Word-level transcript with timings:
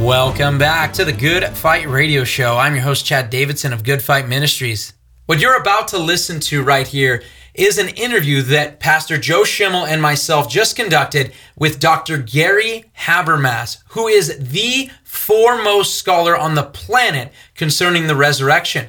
Welcome 0.00 0.56
back 0.56 0.94
to 0.94 1.04
the 1.04 1.12
Good 1.12 1.46
Fight 1.50 1.86
Radio 1.86 2.24
Show. 2.24 2.56
I'm 2.56 2.74
your 2.74 2.82
host, 2.82 3.04
Chad 3.04 3.28
Davidson 3.28 3.74
of 3.74 3.84
Good 3.84 4.00
Fight 4.00 4.26
Ministries. 4.26 4.94
What 5.26 5.40
you're 5.40 5.60
about 5.60 5.88
to 5.88 5.98
listen 5.98 6.40
to 6.40 6.62
right 6.62 6.86
here 6.86 7.22
is 7.52 7.76
an 7.76 7.90
interview 7.90 8.40
that 8.44 8.80
Pastor 8.80 9.18
Joe 9.18 9.44
Schimmel 9.44 9.84
and 9.84 10.00
myself 10.00 10.48
just 10.48 10.74
conducted 10.74 11.34
with 11.54 11.80
Dr. 11.80 12.16
Gary 12.16 12.86
Habermas, 12.98 13.82
who 13.88 14.08
is 14.08 14.38
the 14.38 14.88
foremost 15.04 15.96
scholar 15.96 16.34
on 16.34 16.54
the 16.54 16.62
planet 16.62 17.30
concerning 17.54 18.06
the 18.06 18.16
resurrection. 18.16 18.86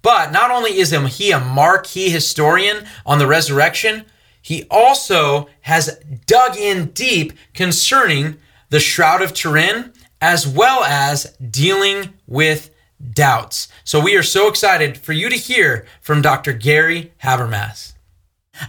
But 0.00 0.30
not 0.30 0.52
only 0.52 0.78
is 0.78 0.92
he 0.92 1.32
a 1.32 1.40
marquee 1.40 2.08
historian 2.08 2.86
on 3.04 3.18
the 3.18 3.26
resurrection, 3.26 4.04
he 4.40 4.64
also 4.70 5.48
has 5.62 5.98
dug 6.26 6.56
in 6.56 6.90
deep 6.90 7.32
concerning 7.52 8.36
the 8.70 8.78
Shroud 8.80 9.22
of 9.22 9.34
Turin 9.34 9.92
as 10.22 10.46
well 10.46 10.84
as 10.84 11.36
dealing 11.50 12.14
with 12.28 12.70
doubts. 13.12 13.66
So 13.82 14.00
we 14.00 14.16
are 14.16 14.22
so 14.22 14.48
excited 14.48 14.96
for 14.96 15.12
you 15.12 15.28
to 15.28 15.36
hear 15.36 15.84
from 16.00 16.22
Dr. 16.22 16.52
Gary 16.52 17.12
Habermas. 17.22 17.92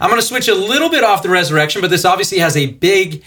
I'm 0.00 0.10
going 0.10 0.20
to 0.20 0.26
switch 0.26 0.48
a 0.48 0.54
little 0.54 0.90
bit 0.90 1.04
off 1.04 1.22
the 1.22 1.28
resurrection, 1.28 1.80
but 1.80 1.90
this 1.90 2.04
obviously 2.04 2.38
has 2.38 2.56
a 2.56 2.66
big 2.66 3.22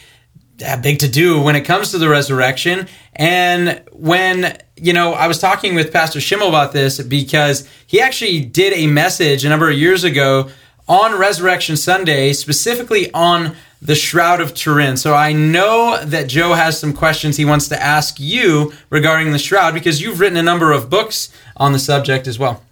big 0.81 0.97
to 0.97 1.07
do 1.07 1.39
when 1.39 1.55
it 1.55 1.61
comes 1.61 1.91
to 1.91 1.99
the 1.99 2.09
resurrection. 2.09 2.87
And 3.15 3.83
when, 3.91 4.57
you 4.75 4.91
know, 4.91 5.13
I 5.13 5.27
was 5.27 5.37
talking 5.37 5.75
with 5.75 5.93
Pastor 5.93 6.19
Schimmel 6.19 6.49
about 6.49 6.73
this 6.73 6.99
because 6.99 7.69
he 7.85 8.01
actually 8.01 8.41
did 8.41 8.73
a 8.73 8.87
message 8.87 9.45
a 9.45 9.49
number 9.49 9.69
of 9.69 9.77
years 9.77 10.03
ago 10.03 10.49
on 10.87 11.17
Resurrection 11.17 11.77
Sunday, 11.77 12.33
specifically 12.33 13.11
on 13.13 13.55
the 13.81 13.95
Shroud 13.95 14.41
of 14.41 14.53
Turin. 14.53 14.97
So 14.97 15.13
I 15.13 15.33
know 15.33 15.99
that 16.03 16.27
Joe 16.27 16.53
has 16.53 16.79
some 16.79 16.93
questions 16.93 17.37
he 17.37 17.45
wants 17.45 17.67
to 17.69 17.81
ask 17.81 18.19
you 18.19 18.73
regarding 18.89 19.31
the 19.31 19.39
Shroud 19.39 19.73
because 19.73 20.01
you've 20.01 20.19
written 20.19 20.37
a 20.37 20.43
number 20.43 20.71
of 20.71 20.89
books 20.89 21.31
on 21.55 21.73
the 21.73 21.79
subject 21.79 22.27
as 22.27 22.39
well. 22.39 22.63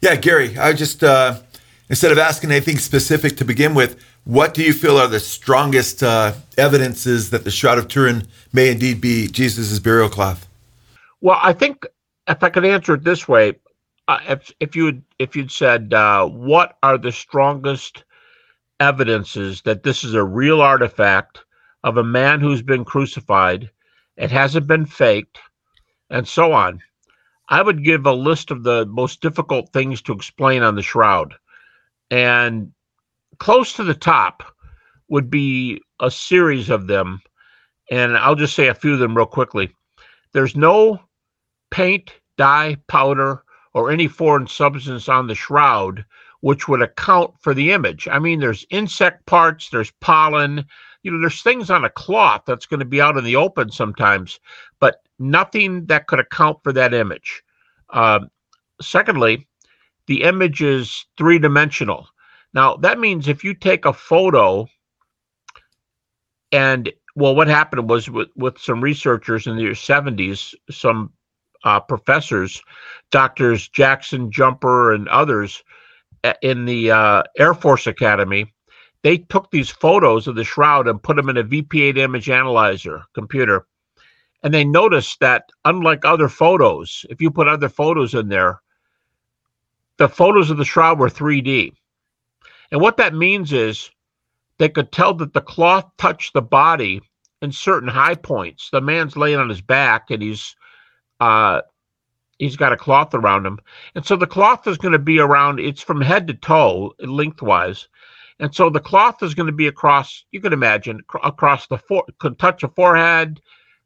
Yeah, 0.00 0.16
Gary, 0.16 0.56
I 0.58 0.74
just, 0.74 1.02
uh, 1.02 1.40
instead 1.88 2.12
of 2.12 2.18
asking 2.18 2.50
anything 2.50 2.78
specific 2.78 3.36
to 3.38 3.44
begin 3.44 3.74
with, 3.74 4.02
what 4.24 4.52
do 4.52 4.62
you 4.62 4.74
feel 4.74 4.98
are 4.98 5.08
the 5.08 5.20
strongest 5.20 6.02
uh, 6.02 6.34
evidences 6.56 7.30
that 7.30 7.44
the 7.44 7.50
Shroud 7.50 7.78
of 7.78 7.88
Turin 7.88 8.26
may 8.52 8.70
indeed 8.70 9.00
be 9.00 9.26
Jesus' 9.26 9.78
burial 9.78 10.10
cloth? 10.10 10.46
Well, 11.20 11.38
I 11.42 11.52
think 11.52 11.86
if 12.28 12.42
I 12.42 12.50
could 12.50 12.64
answer 12.64 12.94
it 12.94 13.04
this 13.04 13.26
way, 13.26 13.54
uh, 14.06 14.20
if 14.28 14.52
if 14.60 14.76
you 14.76 15.02
if 15.18 15.34
you'd 15.34 15.50
said 15.50 15.92
uh, 15.92 16.26
what 16.26 16.76
are 16.82 16.98
the 16.98 17.12
strongest 17.12 18.04
evidences 18.80 19.62
that 19.62 19.82
this 19.82 20.04
is 20.04 20.14
a 20.14 20.24
real 20.24 20.60
artifact 20.60 21.44
of 21.84 21.96
a 21.96 22.04
man 22.04 22.40
who's 22.40 22.62
been 22.62 22.84
crucified. 22.84 23.70
It 24.16 24.30
hasn't 24.30 24.66
been 24.66 24.86
faked, 24.86 25.38
and 26.10 26.26
so 26.26 26.52
on. 26.52 26.80
I 27.48 27.62
would 27.62 27.84
give 27.84 28.04
a 28.06 28.12
list 28.12 28.50
of 28.50 28.62
the 28.62 28.86
most 28.86 29.20
difficult 29.20 29.72
things 29.72 30.02
to 30.02 30.12
explain 30.12 30.62
on 30.62 30.74
the 30.74 30.82
shroud. 30.82 31.34
And 32.10 32.72
close 33.38 33.72
to 33.74 33.84
the 33.84 33.94
top 33.94 34.42
would 35.08 35.30
be 35.30 35.80
a 36.00 36.10
series 36.10 36.68
of 36.68 36.86
them. 36.86 37.22
And 37.90 38.16
I'll 38.16 38.34
just 38.34 38.54
say 38.54 38.68
a 38.68 38.74
few 38.74 38.92
of 38.92 38.98
them 38.98 39.16
real 39.16 39.26
quickly. 39.26 39.74
There's 40.32 40.56
no 40.56 41.00
paint, 41.70 42.12
dye, 42.36 42.76
powder, 42.86 43.42
or 43.72 43.90
any 43.90 44.08
foreign 44.08 44.46
substance 44.46 45.08
on 45.08 45.26
the 45.26 45.34
shroud 45.34 46.04
which 46.40 46.68
would 46.68 46.82
account 46.82 47.34
for 47.40 47.54
the 47.54 47.72
image. 47.72 48.06
I 48.08 48.18
mean, 48.18 48.40
there's 48.40 48.66
insect 48.70 49.26
parts, 49.26 49.70
there's 49.70 49.90
pollen, 50.00 50.64
you 51.02 51.10
know, 51.10 51.20
there's 51.20 51.42
things 51.42 51.70
on 51.70 51.84
a 51.84 51.90
cloth 51.90 52.42
that's 52.46 52.66
going 52.66 52.80
to 52.80 52.86
be 52.86 53.00
out 53.00 53.16
in 53.16 53.24
the 53.24 53.36
open 53.36 53.70
sometimes, 53.70 54.38
but 54.80 55.02
nothing 55.18 55.86
that 55.86 56.06
could 56.06 56.20
account 56.20 56.58
for 56.62 56.72
that 56.72 56.94
image. 56.94 57.42
Uh, 57.90 58.20
secondly, 58.80 59.48
the 60.06 60.22
image 60.22 60.62
is 60.62 61.06
three 61.16 61.38
dimensional. 61.38 62.08
Now, 62.54 62.76
that 62.76 62.98
means 62.98 63.28
if 63.28 63.44
you 63.44 63.54
take 63.54 63.84
a 63.84 63.92
photo 63.92 64.66
and 66.52 66.90
well, 67.14 67.34
what 67.34 67.48
happened 67.48 67.90
was 67.90 68.08
with, 68.08 68.28
with 68.36 68.58
some 68.58 68.80
researchers 68.80 69.48
in 69.48 69.56
the 69.56 69.64
70s, 69.64 70.54
some 70.70 71.12
uh, 71.64 71.80
professors, 71.80 72.62
doctors 73.10 73.68
Jackson, 73.68 74.30
Jumper, 74.30 74.92
and 74.92 75.08
others, 75.08 75.64
in 76.42 76.64
the 76.64 76.90
uh, 76.90 77.22
Air 77.38 77.54
Force 77.54 77.86
Academy, 77.86 78.52
they 79.02 79.18
took 79.18 79.50
these 79.50 79.70
photos 79.70 80.26
of 80.26 80.34
the 80.34 80.44
shroud 80.44 80.88
and 80.88 81.02
put 81.02 81.16
them 81.16 81.28
in 81.28 81.36
a 81.36 81.44
VP8 81.44 81.98
image 81.98 82.28
analyzer 82.28 83.02
computer. 83.14 83.66
And 84.42 84.52
they 84.52 84.64
noticed 84.64 85.20
that, 85.20 85.44
unlike 85.64 86.04
other 86.04 86.28
photos, 86.28 87.04
if 87.10 87.20
you 87.20 87.30
put 87.30 87.48
other 87.48 87.68
photos 87.68 88.14
in 88.14 88.28
there, 88.28 88.60
the 89.98 90.08
photos 90.08 90.50
of 90.50 90.56
the 90.56 90.64
shroud 90.64 90.98
were 90.98 91.08
3D. 91.08 91.72
And 92.70 92.80
what 92.80 92.96
that 92.98 93.14
means 93.14 93.52
is 93.52 93.90
they 94.58 94.68
could 94.68 94.92
tell 94.92 95.14
that 95.14 95.32
the 95.32 95.40
cloth 95.40 95.90
touched 95.98 96.34
the 96.34 96.42
body 96.42 97.00
in 97.42 97.52
certain 97.52 97.88
high 97.88 98.14
points. 98.14 98.68
The 98.70 98.80
man's 98.80 99.16
laying 99.16 99.38
on 99.38 99.48
his 99.48 99.60
back 99.60 100.10
and 100.10 100.22
he's 100.22 100.54
uh, 101.20 101.62
he's 102.38 102.56
got 102.56 102.72
a 102.72 102.76
cloth 102.76 103.14
around 103.14 103.44
him. 103.46 103.58
And 103.94 104.04
so 104.04 104.16
the 104.16 104.26
cloth 104.26 104.66
is 104.66 104.78
going 104.78 104.92
to 104.92 104.98
be 104.98 105.18
around, 105.18 105.60
it's 105.60 105.82
from 105.82 106.00
head 106.00 106.26
to 106.28 106.34
toe 106.34 106.94
lengthwise. 107.00 107.88
And 108.40 108.54
so 108.54 108.70
the 108.70 108.80
cloth 108.80 109.22
is 109.22 109.34
going 109.34 109.48
to 109.48 109.52
be 109.52 109.66
across, 109.66 110.24
you 110.30 110.40
can 110.40 110.52
imagine, 110.52 111.00
across 111.24 111.66
the, 111.66 111.78
fore, 111.78 112.04
could 112.18 112.38
touch 112.38 112.62
the 112.62 112.68
forehead, 112.68 113.40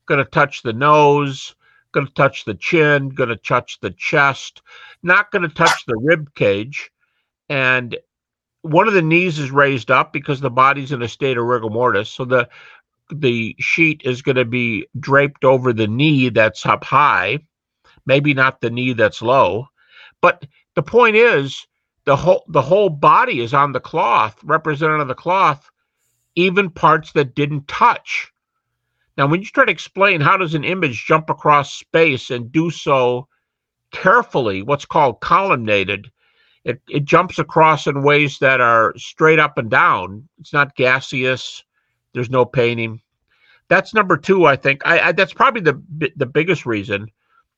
going 0.06 0.22
to 0.22 0.30
touch 0.30 0.62
the 0.62 0.74
nose, 0.74 1.54
going 1.92 2.06
to 2.06 2.12
touch 2.12 2.44
the 2.44 2.54
chin, 2.54 3.08
going 3.08 3.30
to 3.30 3.36
touch 3.36 3.78
the 3.80 3.90
chest, 3.90 4.62
not 5.02 5.30
going 5.30 5.42
to 5.42 5.54
touch 5.54 5.86
the 5.86 5.96
rib 5.96 6.34
cage. 6.34 6.90
And 7.48 7.96
one 8.60 8.88
of 8.88 8.94
the 8.94 9.02
knees 9.02 9.38
is 9.38 9.50
raised 9.50 9.90
up 9.90 10.12
because 10.12 10.40
the 10.40 10.50
body's 10.50 10.92
in 10.92 11.02
a 11.02 11.08
state 11.08 11.38
of 11.38 11.44
rigor 11.44 11.70
mortis. 11.70 12.10
So 12.10 12.24
the 12.24 12.48
the 13.10 13.54
sheet 13.58 14.00
is 14.04 14.22
going 14.22 14.36
to 14.36 14.44
be 14.44 14.86
draped 14.98 15.44
over 15.44 15.72
the 15.72 15.86
knee 15.86 16.30
that's 16.30 16.64
up 16.64 16.82
high 16.82 17.40
maybe 18.06 18.34
not 18.34 18.60
the 18.60 18.70
knee 18.70 18.92
that's 18.92 19.22
low, 19.22 19.66
but 20.20 20.46
the 20.74 20.82
point 20.82 21.16
is 21.16 21.66
the 22.04 22.16
whole 22.16 22.44
the 22.48 22.62
whole 22.62 22.88
body 22.88 23.40
is 23.40 23.54
on 23.54 23.72
the 23.72 23.80
cloth, 23.80 24.38
represented 24.42 25.00
on 25.00 25.08
the 25.08 25.14
cloth, 25.14 25.70
even 26.34 26.70
parts 26.70 27.12
that 27.12 27.34
didn't 27.34 27.68
touch. 27.68 28.32
Now, 29.16 29.26
when 29.26 29.40
you 29.40 29.46
try 29.46 29.66
to 29.66 29.72
explain 29.72 30.20
how 30.20 30.36
does 30.36 30.54
an 30.54 30.64
image 30.64 31.04
jump 31.04 31.28
across 31.28 31.74
space 31.74 32.30
and 32.30 32.50
do 32.50 32.70
so 32.70 33.28
carefully, 33.92 34.62
what's 34.62 34.86
called 34.86 35.20
collimated, 35.20 36.06
it, 36.64 36.80
it 36.88 37.04
jumps 37.04 37.38
across 37.38 37.86
in 37.86 38.02
ways 38.02 38.38
that 38.38 38.60
are 38.60 38.94
straight 38.96 39.38
up 39.38 39.58
and 39.58 39.70
down. 39.70 40.28
It's 40.40 40.52
not 40.52 40.76
gaseous. 40.76 41.62
There's 42.14 42.30
no 42.30 42.44
painting. 42.44 43.02
That's 43.68 43.94
number 43.94 44.16
two, 44.16 44.46
I 44.46 44.56
think. 44.56 44.82
I, 44.84 45.00
I 45.00 45.12
that's 45.12 45.34
probably 45.34 45.62
the 45.62 46.12
the 46.16 46.26
biggest 46.26 46.66
reason 46.66 47.08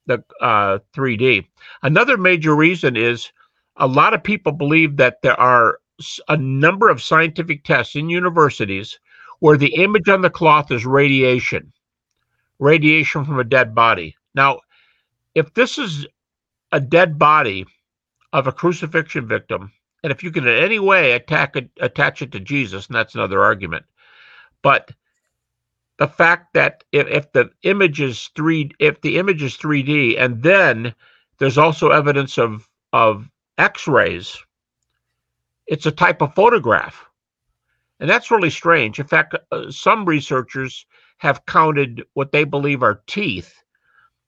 the 0.05 0.23
uh, 0.41 0.79
3D. 0.95 1.45
Another 1.83 2.17
major 2.17 2.55
reason 2.55 2.95
is 2.95 3.31
a 3.77 3.87
lot 3.87 4.13
of 4.13 4.23
people 4.23 4.51
believe 4.51 4.97
that 4.97 5.21
there 5.21 5.39
are 5.39 5.79
a 6.27 6.37
number 6.37 6.89
of 6.89 7.01
scientific 7.01 7.63
tests 7.63 7.95
in 7.95 8.09
universities 8.09 8.99
where 9.39 9.57
the 9.57 9.75
image 9.75 10.09
on 10.09 10.21
the 10.21 10.29
cloth 10.29 10.71
is 10.71 10.85
radiation, 10.85 11.71
radiation 12.59 13.25
from 13.25 13.39
a 13.39 13.43
dead 13.43 13.75
body. 13.75 14.15
Now, 14.33 14.59
if 15.35 15.53
this 15.53 15.77
is 15.77 16.05
a 16.71 16.79
dead 16.79 17.17
body 17.17 17.65
of 18.33 18.47
a 18.47 18.51
crucifixion 18.51 19.27
victim, 19.27 19.71
and 20.03 20.11
if 20.11 20.23
you 20.23 20.31
can 20.31 20.47
in 20.47 20.63
any 20.63 20.79
way 20.79 21.13
attack 21.13 21.55
it, 21.55 21.69
attach 21.79 22.21
it 22.21 22.31
to 22.33 22.39
Jesus, 22.39 22.87
and 22.87 22.95
that's 22.95 23.15
another 23.15 23.43
argument, 23.43 23.85
but 24.61 24.91
the 25.97 26.07
fact 26.07 26.53
that 26.53 26.83
if, 26.91 27.07
if 27.07 27.31
the 27.31 27.49
image 27.63 28.01
is 28.01 28.29
three 28.35 28.71
if 28.79 29.01
the 29.01 29.17
image 29.17 29.41
is 29.41 29.57
3D 29.57 30.19
and 30.19 30.41
then 30.41 30.93
there's 31.39 31.57
also 31.57 31.89
evidence 31.89 32.37
of 32.37 32.67
of 32.93 33.29
x-rays 33.57 34.37
it's 35.67 35.85
a 35.85 35.91
type 35.91 36.21
of 36.21 36.35
photograph 36.35 37.05
and 37.99 38.09
that's 38.09 38.31
really 38.31 38.49
strange 38.49 38.99
in 38.99 39.07
fact 39.07 39.35
uh, 39.51 39.71
some 39.71 40.05
researchers 40.05 40.85
have 41.17 41.45
counted 41.45 42.03
what 42.13 42.31
they 42.31 42.43
believe 42.43 42.83
are 42.83 43.01
teeth 43.07 43.53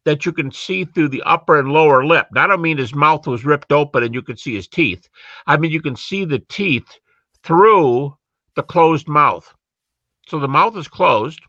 that 0.06 0.26
you 0.26 0.32
can 0.32 0.50
see 0.50 0.86
through 0.86 1.10
the 1.10 1.22
upper 1.24 1.60
and 1.60 1.74
lower 1.74 2.06
lip. 2.06 2.28
Now, 2.32 2.46
I 2.46 2.48
don't 2.48 2.62
mean 2.62 2.78
his 2.78 2.96
mouth 2.96 3.28
was 3.28 3.44
ripped 3.44 3.74
open 3.74 4.04
and 4.04 4.14
you 4.14 4.22
could 4.22 4.40
see 4.40 4.56
his 4.56 4.66
teeth. 4.66 5.10
I 5.48 5.58
mean, 5.58 5.70
you 5.70 5.82
can 5.82 5.98
see 5.98 6.24
the 6.24 6.40
teeth 6.48 6.88
through 7.44 8.16
the 8.56 8.64
closed 8.64 9.10
mouth. 9.10 9.54
So 10.30 10.40
the 10.40 10.48
mouth 10.48 10.78
is 10.78 10.88
closed 10.88 11.42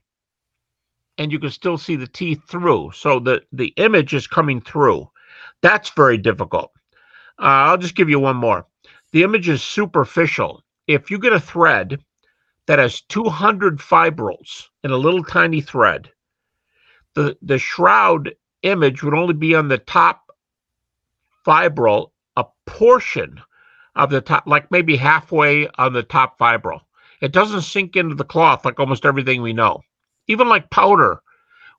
and 1.18 1.32
you 1.32 1.38
can 1.38 1.50
still 1.50 1.76
see 1.76 1.96
the 1.96 2.06
teeth 2.06 2.42
through. 2.48 2.92
So 2.94 3.18
the, 3.18 3.42
the 3.52 3.74
image 3.76 4.14
is 4.14 4.26
coming 4.26 4.60
through. 4.60 5.10
That's 5.60 5.90
very 5.90 6.16
difficult. 6.16 6.70
Uh, 7.38 7.68
I'll 7.70 7.78
just 7.78 7.96
give 7.96 8.08
you 8.08 8.20
one 8.20 8.36
more. 8.36 8.66
The 9.12 9.24
image 9.24 9.48
is 9.48 9.62
superficial. 9.62 10.62
If 10.86 11.10
you 11.10 11.18
get 11.18 11.32
a 11.32 11.40
thread 11.40 12.02
that 12.66 12.78
has 12.78 13.00
200 13.02 13.80
fibrils 13.80 14.70
in 14.84 14.90
a 14.90 14.96
little 14.96 15.24
tiny 15.24 15.60
thread, 15.60 16.10
the, 17.14 17.36
the 17.42 17.58
shroud 17.58 18.34
image 18.62 19.02
would 19.02 19.14
only 19.14 19.34
be 19.34 19.54
on 19.54 19.68
the 19.68 19.78
top 19.78 20.30
fibril, 21.46 22.10
a 22.36 22.44
portion 22.66 23.40
of 23.96 24.10
the 24.10 24.20
top, 24.20 24.46
like 24.46 24.70
maybe 24.70 24.96
halfway 24.96 25.68
on 25.78 25.92
the 25.92 26.02
top 26.02 26.38
fibril. 26.38 26.80
It 27.20 27.32
doesn't 27.32 27.62
sink 27.62 27.96
into 27.96 28.14
the 28.14 28.24
cloth 28.24 28.64
like 28.64 28.78
almost 28.78 29.04
everything 29.04 29.42
we 29.42 29.52
know. 29.52 29.82
Even 30.28 30.48
like 30.48 30.70
powder 30.70 31.20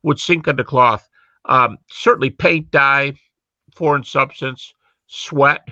would 0.03 0.19
sink 0.19 0.47
into 0.47 0.63
cloth. 0.63 1.07
Um, 1.45 1.77
certainly, 1.89 2.29
paint, 2.29 2.69
dye, 2.71 3.13
foreign 3.75 4.03
substance, 4.03 4.73
sweat. 5.07 5.67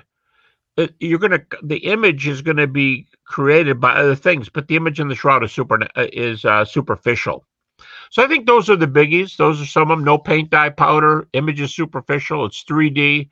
It, 0.78 0.94
you're 1.00 1.20
gonna 1.20 1.42
the 1.64 1.78
image 1.78 2.28
is 2.28 2.42
gonna 2.42 2.68
be 2.68 3.08
created 3.26 3.80
by 3.80 3.94
other 3.94 4.16
things, 4.16 4.48
but 4.50 4.68
the 4.68 4.76
image 4.76 5.00
in 5.00 5.08
the 5.08 5.16
shroud 5.16 5.44
is 5.44 5.52
super 5.52 5.88
is 5.96 6.46
uh, 6.46 6.66
superficial. 6.66 7.46
So 8.10 8.24
I 8.24 8.28
think 8.28 8.46
those 8.46 8.70
are 8.70 8.76
the 8.76 8.88
biggies. 8.88 9.36
Those 9.36 9.62
are 9.62 9.66
some 9.66 9.92
of 9.92 9.98
them. 9.98 10.06
No 10.06 10.18
paint, 10.18 10.50
dye, 10.50 10.70
powder. 10.70 11.28
Image 11.34 11.62
is 11.62 11.76
superficial. 11.76 12.46
It's 12.46 12.64
3D, 12.64 13.30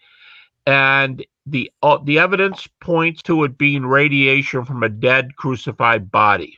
and 0.65 1.25
the 1.45 1.71
uh, 1.81 2.00
the 2.03 2.19
evidence 2.19 2.68
points 2.81 3.21
to 3.24 3.44
it 3.44 3.57
being 3.57 3.86
radiation 3.86 4.65
from 4.65 4.83
a 4.83 4.89
dead 4.89 5.36
crucified 5.36 6.12
body. 6.12 6.57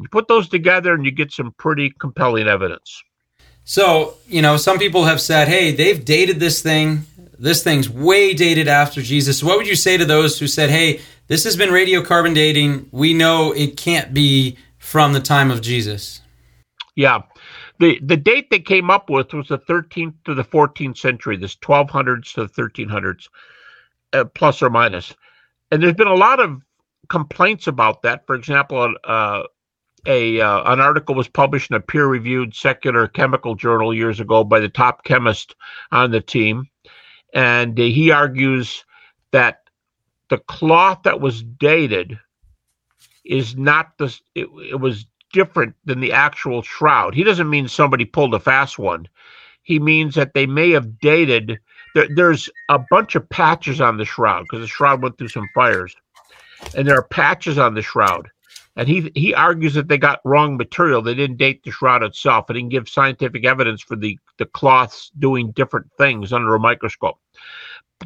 You 0.00 0.08
put 0.08 0.28
those 0.28 0.48
together, 0.48 0.94
and 0.94 1.04
you 1.04 1.10
get 1.10 1.30
some 1.30 1.52
pretty 1.58 1.90
compelling 2.00 2.48
evidence. 2.48 3.02
So 3.64 4.14
you 4.26 4.42
know, 4.42 4.56
some 4.56 4.78
people 4.78 5.04
have 5.04 5.20
said, 5.20 5.48
"Hey, 5.48 5.72
they've 5.72 6.04
dated 6.04 6.40
this 6.40 6.62
thing. 6.62 7.06
This 7.38 7.62
thing's 7.62 7.88
way 7.88 8.34
dated 8.34 8.68
after 8.68 9.02
Jesus." 9.02 9.42
what 9.42 9.58
would 9.58 9.68
you 9.68 9.76
say 9.76 9.96
to 9.96 10.04
those 10.04 10.38
who 10.38 10.46
said, 10.46 10.70
"Hey, 10.70 11.00
this 11.28 11.44
has 11.44 11.56
been 11.56 11.70
radiocarbon 11.70 12.34
dating. 12.34 12.88
We 12.92 13.14
know 13.14 13.52
it 13.52 13.76
can't 13.76 14.14
be 14.14 14.56
from 14.78 15.12
the 15.12 15.20
time 15.20 15.50
of 15.50 15.60
Jesus"? 15.60 16.22
Yeah. 16.96 17.22
The 17.78 17.98
the 18.02 18.16
date 18.16 18.48
they 18.50 18.58
came 18.58 18.90
up 18.90 19.08
with 19.08 19.32
was 19.32 19.48
the 19.48 19.58
13th 19.58 20.14
to 20.24 20.34
the 20.34 20.44
14th 20.44 20.98
century, 20.98 21.36
this 21.36 21.56
1200s 21.56 22.34
to 22.34 22.46
the 22.46 22.62
1300s, 22.62 23.28
uh, 24.12 24.24
plus 24.24 24.62
or 24.62 24.70
minus. 24.70 25.14
And 25.70 25.82
there's 25.82 25.94
been 25.94 26.06
a 26.06 26.14
lot 26.14 26.40
of 26.40 26.60
complaints 27.08 27.66
about 27.66 28.02
that. 28.02 28.26
For 28.26 28.34
example, 28.34 28.94
uh, 29.04 29.44
a 30.06 30.40
uh, 30.40 30.72
an 30.72 30.80
article 30.80 31.14
was 31.14 31.28
published 31.28 31.70
in 31.70 31.76
a 31.76 31.80
peer-reviewed 31.80 32.54
secular 32.54 33.06
chemical 33.06 33.54
journal 33.54 33.94
years 33.94 34.20
ago 34.20 34.44
by 34.44 34.60
the 34.60 34.68
top 34.68 35.04
chemist 35.04 35.54
on 35.92 36.10
the 36.10 36.20
team, 36.20 36.68
and 37.34 37.76
he 37.76 38.10
argues 38.10 38.84
that 39.32 39.60
the 40.28 40.38
cloth 40.38 41.02
that 41.04 41.20
was 41.20 41.42
dated 41.42 42.18
is 43.24 43.56
not 43.56 43.96
the 43.98 44.06
it, 44.34 44.48
it 44.70 44.80
was 44.80 45.06
different 45.32 45.74
than 45.84 46.00
the 46.00 46.12
actual 46.12 46.62
shroud. 46.62 47.14
He 47.14 47.24
doesn't 47.24 47.50
mean 47.50 47.68
somebody 47.68 48.04
pulled 48.04 48.34
a 48.34 48.40
fast 48.40 48.78
one. 48.78 49.06
He 49.62 49.78
means 49.78 50.14
that 50.14 50.34
they 50.34 50.46
may 50.46 50.70
have 50.70 50.98
dated. 50.98 51.60
There, 51.94 52.08
there's 52.14 52.48
a 52.68 52.78
bunch 52.90 53.14
of 53.14 53.28
patches 53.28 53.80
on 53.80 53.96
the 53.96 54.04
shroud 54.04 54.44
because 54.44 54.60
the 54.60 54.66
shroud 54.66 55.02
went 55.02 55.18
through 55.18 55.28
some 55.28 55.48
fires, 55.54 55.94
and 56.74 56.86
there 56.86 56.96
are 56.96 57.02
patches 57.02 57.58
on 57.58 57.74
the 57.74 57.82
shroud. 57.82 58.30
And 58.76 58.88
he 58.88 59.10
he 59.14 59.34
argues 59.34 59.74
that 59.74 59.88
they 59.88 59.98
got 59.98 60.20
wrong 60.24 60.56
material. 60.56 61.02
They 61.02 61.14
didn't 61.14 61.38
date 61.38 61.62
the 61.62 61.70
shroud 61.70 62.02
itself. 62.02 62.48
It 62.48 62.54
didn't 62.54 62.70
give 62.70 62.88
scientific 62.88 63.44
evidence 63.44 63.82
for 63.82 63.96
the 63.96 64.18
the 64.38 64.46
cloths 64.46 65.10
doing 65.18 65.50
different 65.52 65.86
things 65.98 66.32
under 66.32 66.54
a 66.54 66.60
microscope. 66.60 67.18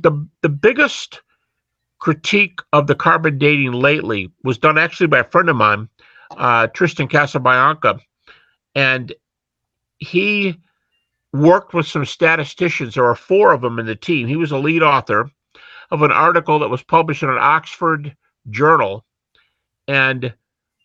The 0.01 0.27
the 0.41 0.49
biggest 0.49 1.21
critique 1.99 2.61
of 2.73 2.87
the 2.87 2.95
carbon 2.95 3.39
dating 3.39 3.73
lately 3.73 4.31
was 4.43 4.59
done 4.59 4.79
actually 4.79 5.07
by 5.07 5.21
a 5.21 5.25
friend 5.31 5.49
of 5.49 5.57
mine 5.57 5.89
uh, 6.37 6.67
Tristan 6.69 7.09
Casabianca, 7.09 8.01
and 8.75 9.15
he 9.99 10.59
worked 11.33 11.75
with 11.75 11.87
some 11.87 12.05
statisticians. 12.05 12.95
There 12.95 13.07
are 13.07 13.15
four 13.15 13.53
of 13.53 13.61
them 13.61 13.79
in 13.79 13.87
the 13.87 13.97
team. 13.97 14.29
He 14.29 14.37
was 14.37 14.53
a 14.53 14.59
lead 14.59 14.83
author 14.83 15.31
of 15.91 16.03
an 16.03 16.13
article 16.13 16.59
that 16.61 16.71
was 16.71 16.83
published 16.83 17.23
in 17.23 17.29
an 17.29 17.39
Oxford 17.39 18.17
journal. 18.51 19.05
And 19.89 20.33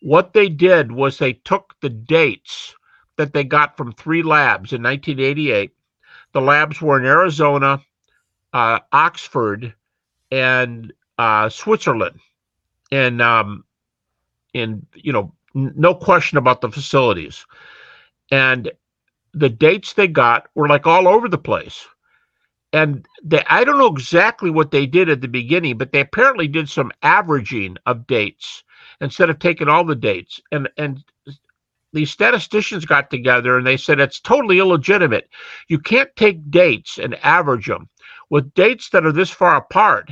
what 0.01 0.33
they 0.33 0.49
did 0.49 0.91
was 0.91 1.17
they 1.17 1.33
took 1.33 1.75
the 1.81 1.89
dates 1.89 2.75
that 3.17 3.33
they 3.33 3.43
got 3.43 3.75
from 3.75 3.91
three 3.93 4.23
labs 4.23 4.71
in 4.71 4.81
1988. 4.83 5.71
The 6.31 6.41
labs 6.41 6.81
were 6.81 6.99
in 6.99 7.05
Arizona, 7.05 7.81
uh, 8.53 8.79
Oxford, 8.91 9.73
and 10.31 10.93
uh, 11.17 11.49
Switzerland. 11.49 12.19
And 12.91 13.21
um, 13.21 13.65
in 14.53 14.85
you 14.95 15.13
know 15.13 15.33
no 15.53 15.93
question 15.93 16.37
about 16.37 16.61
the 16.61 16.69
facilities 16.69 17.45
and 18.31 18.71
the 19.33 19.49
dates 19.49 19.93
they 19.93 20.07
got 20.07 20.47
were 20.55 20.67
like 20.67 20.87
all 20.87 21.07
over 21.07 21.27
the 21.27 21.37
place 21.37 21.85
and 22.73 23.05
they 23.23 23.43
i 23.47 23.63
don't 23.63 23.77
know 23.77 23.87
exactly 23.87 24.49
what 24.49 24.71
they 24.71 24.85
did 24.85 25.09
at 25.09 25.21
the 25.21 25.27
beginning 25.27 25.77
but 25.77 25.91
they 25.91 26.01
apparently 26.01 26.47
did 26.47 26.69
some 26.69 26.91
averaging 27.01 27.77
of 27.85 28.05
dates 28.07 28.63
instead 29.01 29.29
of 29.29 29.39
taking 29.39 29.67
all 29.67 29.83
the 29.83 29.95
dates. 29.95 30.41
And 30.51 30.69
and 30.77 31.03
these 31.91 32.11
statisticians 32.11 32.85
got 32.85 33.09
together 33.09 33.57
and 33.57 33.65
they 33.65 33.77
said 33.77 33.99
it's 33.99 34.19
totally 34.19 34.59
illegitimate. 34.59 35.29
You 35.69 35.79
can't 35.79 36.15
take 36.15 36.51
dates 36.51 36.99
and 36.99 37.15
average 37.23 37.67
them 37.67 37.89
with 38.29 38.53
dates 38.53 38.89
that 38.89 39.05
are 39.05 39.11
this 39.11 39.31
far 39.31 39.55
apart 39.57 40.11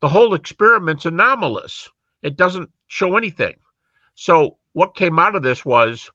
the 0.00 0.08
whole 0.08 0.34
experiment's 0.34 1.06
anomalous. 1.06 1.88
It 2.22 2.36
doesn't 2.36 2.70
show 2.88 3.16
anything. 3.16 3.54
So 4.16 4.58
what 4.72 4.96
came 4.96 5.18
out 5.18 5.36
of 5.36 5.44
this 5.44 5.64
was 5.64 6.10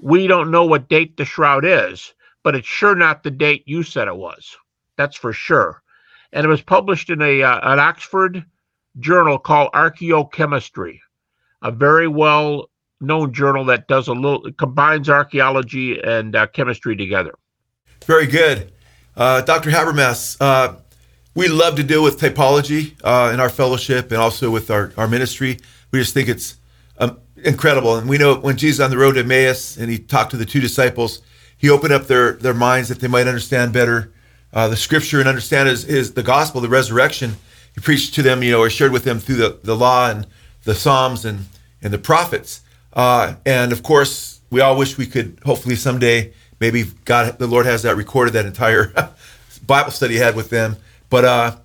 we 0.00 0.26
don't 0.26 0.50
know 0.50 0.64
what 0.64 0.88
date 0.88 1.16
the 1.16 1.24
shroud 1.26 1.64
is, 1.66 2.14
but 2.42 2.54
it's 2.54 2.66
sure 2.66 2.94
not 2.94 3.22
the 3.22 3.30
date 3.30 3.64
you 3.66 3.82
said 3.82 4.08
it 4.08 4.16
was. 4.16 4.56
That's 4.96 5.16
for 5.16 5.32
sure. 5.32 5.82
And 6.32 6.44
it 6.44 6.48
was 6.48 6.62
published 6.62 7.10
in 7.10 7.22
a 7.22 7.42
uh, 7.42 7.72
an 7.72 7.78
Oxford 7.78 8.44
journal 8.98 9.38
called 9.38 9.72
Archaeochemistry, 9.72 11.00
a 11.62 11.70
very 11.70 12.08
well 12.08 12.70
known 13.00 13.32
journal 13.32 13.64
that 13.66 13.88
does 13.88 14.08
a 14.08 14.12
little 14.12 14.50
combines 14.52 15.08
archaeology 15.08 16.00
and 16.00 16.34
uh, 16.34 16.46
chemistry 16.48 16.96
together. 16.96 17.34
Very 18.04 18.26
good, 18.26 18.72
uh, 19.16 19.42
Dr. 19.42 19.70
Habermas. 19.70 20.36
Uh, 20.40 20.76
we 21.34 21.48
love 21.48 21.76
to 21.76 21.82
deal 21.82 22.02
with 22.02 22.18
typology 22.18 22.94
uh, 23.04 23.30
in 23.32 23.40
our 23.40 23.50
fellowship 23.50 24.10
and 24.10 24.20
also 24.20 24.50
with 24.50 24.70
our, 24.70 24.92
our 24.96 25.06
ministry. 25.06 25.58
We 25.90 25.98
just 25.98 26.14
think 26.14 26.30
it's 26.30 26.56
um, 26.98 27.20
incredible. 27.36 27.96
And 27.96 28.08
we 28.08 28.16
know 28.16 28.36
when 28.36 28.56
Jesus 28.56 28.82
on 28.82 28.90
the 28.90 28.96
road 28.96 29.12
to 29.12 29.20
Emmaus 29.20 29.76
and 29.76 29.90
he 29.90 29.98
talked 29.98 30.30
to 30.30 30.38
the 30.38 30.46
two 30.46 30.60
disciples, 30.60 31.20
he 31.58 31.68
opened 31.68 31.92
up 31.92 32.06
their, 32.06 32.32
their 32.32 32.54
minds 32.54 32.88
that 32.88 33.00
they 33.00 33.08
might 33.08 33.26
understand 33.26 33.74
better 33.74 34.12
uh, 34.52 34.68
the 34.68 34.76
scripture 34.76 35.20
and 35.20 35.28
understand 35.28 35.68
his, 35.68 35.84
his, 35.84 36.14
the 36.14 36.22
gospel, 36.22 36.60
the 36.60 36.68
resurrection. 36.68 37.36
He 37.74 37.80
preached 37.80 38.14
to 38.14 38.22
them, 38.22 38.42
you 38.42 38.52
know, 38.52 38.60
or 38.60 38.70
shared 38.70 38.92
with 38.92 39.04
them 39.04 39.18
through 39.18 39.36
the, 39.36 39.58
the 39.62 39.76
law 39.76 40.10
and 40.10 40.26
the 40.64 40.74
Psalms 40.74 41.24
and, 41.24 41.46
and 41.82 41.92
the 41.92 41.98
prophets. 41.98 42.62
Uh, 42.92 43.34
and 43.44 43.72
of 43.72 43.82
course, 43.82 44.40
we 44.50 44.60
all 44.60 44.76
wish 44.76 44.96
we 44.96 45.06
could 45.06 45.38
hopefully 45.44 45.76
someday, 45.76 46.32
maybe 46.60 46.84
God, 47.04 47.38
the 47.38 47.46
Lord 47.46 47.66
has 47.66 47.82
that 47.82 47.96
recorded, 47.96 48.32
that 48.34 48.46
entire 48.46 48.92
Bible 49.66 49.90
study 49.90 50.14
he 50.14 50.20
had 50.20 50.36
with 50.36 50.50
them. 50.50 50.76
But 51.10 51.24
uh, 51.24 51.56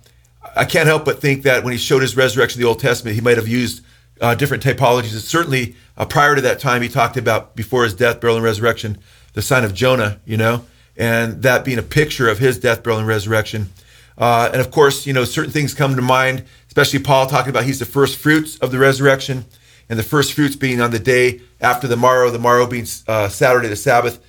I 0.54 0.64
can't 0.64 0.86
help 0.86 1.04
but 1.04 1.20
think 1.20 1.44
that 1.44 1.64
when 1.64 1.72
he 1.72 1.78
showed 1.78 2.02
his 2.02 2.16
resurrection 2.16 2.60
in 2.60 2.64
the 2.64 2.68
Old 2.68 2.80
Testament, 2.80 3.14
he 3.14 3.20
might 3.20 3.36
have 3.36 3.48
used 3.48 3.84
uh, 4.20 4.34
different 4.34 4.62
typologies. 4.62 5.12
And 5.12 5.20
certainly 5.20 5.76
uh, 5.96 6.04
prior 6.04 6.34
to 6.34 6.40
that 6.42 6.60
time, 6.60 6.82
he 6.82 6.88
talked 6.88 7.16
about 7.16 7.56
before 7.56 7.84
his 7.84 7.94
death, 7.94 8.20
burial, 8.20 8.36
and 8.36 8.44
resurrection, 8.44 8.98
the 9.32 9.42
sign 9.42 9.64
of 9.64 9.74
Jonah, 9.74 10.20
you 10.24 10.36
know, 10.36 10.64
and 10.96 11.42
that 11.42 11.64
being 11.64 11.78
a 11.78 11.82
picture 11.82 12.28
of 12.28 12.38
his 12.38 12.58
death, 12.58 12.82
burial, 12.82 12.98
and 12.98 13.08
resurrection. 13.08 13.70
Uh, 14.18 14.50
and 14.52 14.60
of 14.60 14.70
course, 14.70 15.06
you 15.06 15.12
know, 15.12 15.24
certain 15.24 15.50
things 15.50 15.74
come 15.74 15.96
to 15.96 16.02
mind, 16.02 16.44
especially 16.68 16.98
Paul 16.98 17.26
talking 17.26 17.50
about 17.50 17.64
he's 17.64 17.78
the 17.78 17.84
first 17.84 18.18
fruits 18.18 18.58
of 18.58 18.70
the 18.70 18.78
resurrection, 18.78 19.44
and 19.88 19.98
the 19.98 20.02
first 20.04 20.32
fruits 20.32 20.56
being 20.56 20.80
on 20.80 20.90
the 20.90 20.98
day 20.98 21.40
after 21.60 21.88
the 21.88 21.96
morrow, 21.96 22.30
the 22.30 22.38
morrow 22.38 22.66
being 22.66 22.86
uh, 23.08 23.28
Saturday, 23.28 23.68
the 23.68 23.76
Sabbath, 23.76 24.22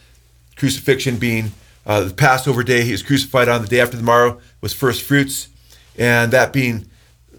crucifixion 0.55 1.17
being 1.17 1.51
uh, 1.85 2.01
the 2.01 2.13
Passover 2.13 2.63
day. 2.63 2.83
He 2.83 2.91
was 2.91 3.03
crucified 3.03 3.49
on 3.49 3.61
the 3.61 3.67
day 3.67 3.79
after 3.79 3.97
the 3.97 4.03
morrow 4.03 4.39
was 4.61 4.73
first 4.73 5.03
fruits, 5.03 5.49
and 5.97 6.31
that 6.31 6.53
being 6.53 6.85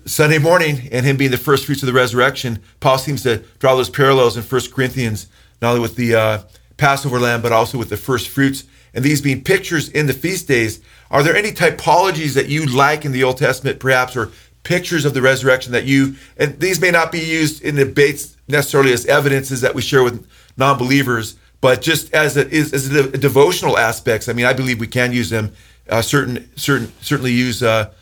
Sunday 0.07 0.39
morning 0.39 0.89
and 0.93 1.07
him 1.07 1.17
being 1.17 1.31
the 1.31 1.39
first 1.39 1.65
fruits 1.65 1.83
of 1.83 1.87
the 1.87 1.93
resurrection, 1.93 2.61
Paul 2.81 2.99
seems 2.99 3.23
to 3.23 3.39
draw 3.59 3.75
those 3.75 3.89
parallels 3.89 4.37
in 4.37 4.43
1 4.43 4.61
Corinthians, 4.73 5.27
not 5.63 5.71
only 5.71 5.81
with 5.81 5.97
the 5.97 6.15
uh, 6.15 6.43
Passover 6.77 7.19
lamb, 7.19 7.41
but 7.41 7.53
also 7.53 7.79
with 7.79 7.89
the 7.89 7.97
first 7.97 8.29
fruits, 8.29 8.65
and 8.95 9.05
these 9.05 9.21
being 9.21 9.43
pictures 9.43 9.89
in 9.89 10.07
the 10.07 10.13
feast 10.13 10.49
days. 10.49 10.81
Are 11.11 11.23
there 11.23 11.37
any 11.37 11.51
typologies 11.51 12.35
that 12.35 12.49
you 12.49 12.67
like 12.67 13.05
in 13.05 13.13
the 13.13 13.25
Old 13.25 13.39
Testament, 13.39 13.81
perhaps, 13.81 14.17
or 14.17 14.31
pictures 14.63 15.05
of 15.05 15.15
the 15.15 15.23
resurrection 15.23 15.73
that 15.73 15.85
you, 15.85 16.17
and 16.37 16.59
these 16.59 16.81
may 16.81 16.91
not 16.91 17.13
be 17.13 17.21
used 17.21 17.63
in 17.63 17.77
debates 17.77 18.37
necessarily 18.49 18.93
as 18.93 19.07
evidences 19.07 19.61
that 19.61 19.75
we 19.75 19.83
share 19.83 20.03
with 20.03 20.27
non 20.57 20.79
believers, 20.79 21.37
but 21.61 21.81
just 21.83 22.13
as 22.15 22.37
a, 22.37 22.47
as 22.51 22.91
a, 22.95 23.17
devotional 23.17 23.79
aspects. 23.79 24.29
I 24.29 24.33
mean, 24.33 24.47
I 24.47 24.53
believe 24.53 24.81
we 24.81 24.87
can 24.87 25.13
use 25.13 25.31
them, 25.31 25.53
uh, 25.89 26.03
certain, 26.03 26.51
certain, 26.57 26.93
certainly 27.01 27.33
use 27.33 27.63
uh, 27.63 27.93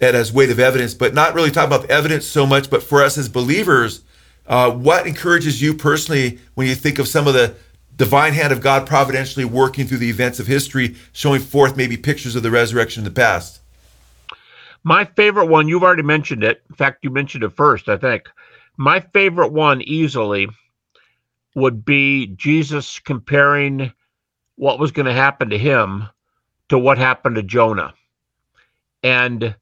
it 0.00 0.14
as 0.14 0.32
weight 0.32 0.50
of 0.50 0.58
evidence, 0.58 0.94
but 0.94 1.14
not 1.14 1.34
really 1.34 1.50
talk 1.50 1.66
about 1.66 1.90
evidence 1.90 2.26
so 2.26 2.46
much. 2.46 2.68
But 2.68 2.82
for 2.82 3.02
us 3.02 3.16
as 3.16 3.28
believers, 3.28 4.02
uh, 4.46 4.70
what 4.70 5.06
encourages 5.06 5.60
you 5.60 5.74
personally 5.74 6.38
when 6.54 6.66
you 6.66 6.74
think 6.74 6.98
of 6.98 7.08
some 7.08 7.26
of 7.26 7.34
the 7.34 7.54
divine 7.96 8.32
hand 8.32 8.52
of 8.52 8.60
God 8.60 8.86
providentially 8.86 9.44
working 9.44 9.86
through 9.86 9.98
the 9.98 10.10
events 10.10 10.38
of 10.38 10.46
history, 10.46 10.96
showing 11.12 11.40
forth 11.40 11.76
maybe 11.76 11.96
pictures 11.96 12.36
of 12.36 12.42
the 12.42 12.50
resurrection 12.50 13.00
in 13.00 13.04
the 13.04 13.10
past? 13.10 13.60
My 14.84 15.04
favorite 15.04 15.46
one, 15.46 15.66
you've 15.66 15.82
already 15.82 16.02
mentioned 16.02 16.44
it. 16.44 16.62
In 16.68 16.76
fact, 16.76 17.02
you 17.02 17.10
mentioned 17.10 17.42
it 17.42 17.56
first, 17.56 17.88
I 17.88 17.96
think. 17.96 18.28
My 18.76 19.00
favorite 19.00 19.52
one 19.52 19.82
easily 19.82 20.48
would 21.54 21.84
be 21.84 22.28
Jesus 22.28 22.98
comparing 22.98 23.92
what 24.56 24.78
was 24.78 24.92
going 24.92 25.06
to 25.06 25.12
happen 25.12 25.50
to 25.50 25.58
him 25.58 26.08
to 26.68 26.78
what 26.78 26.98
happened 26.98 27.36
to 27.36 27.42
Jonah. 27.42 27.94
And, 29.02 29.54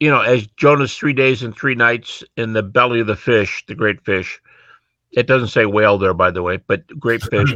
you 0.00 0.10
know, 0.10 0.20
as 0.20 0.46
Jonah's 0.56 0.96
three 0.96 1.12
days 1.12 1.42
and 1.42 1.54
three 1.54 1.74
nights 1.74 2.22
in 2.36 2.54
the 2.54 2.62
belly 2.62 3.00
of 3.00 3.06
the 3.06 3.16
fish, 3.16 3.64
the 3.66 3.74
great 3.74 4.00
fish, 4.04 4.40
it 5.12 5.26
doesn't 5.26 5.48
say 5.48 5.66
whale 5.66 5.98
there, 5.98 6.14
by 6.14 6.30
the 6.30 6.42
way, 6.42 6.58
but 6.66 6.86
great 6.98 7.22
fish, 7.30 7.54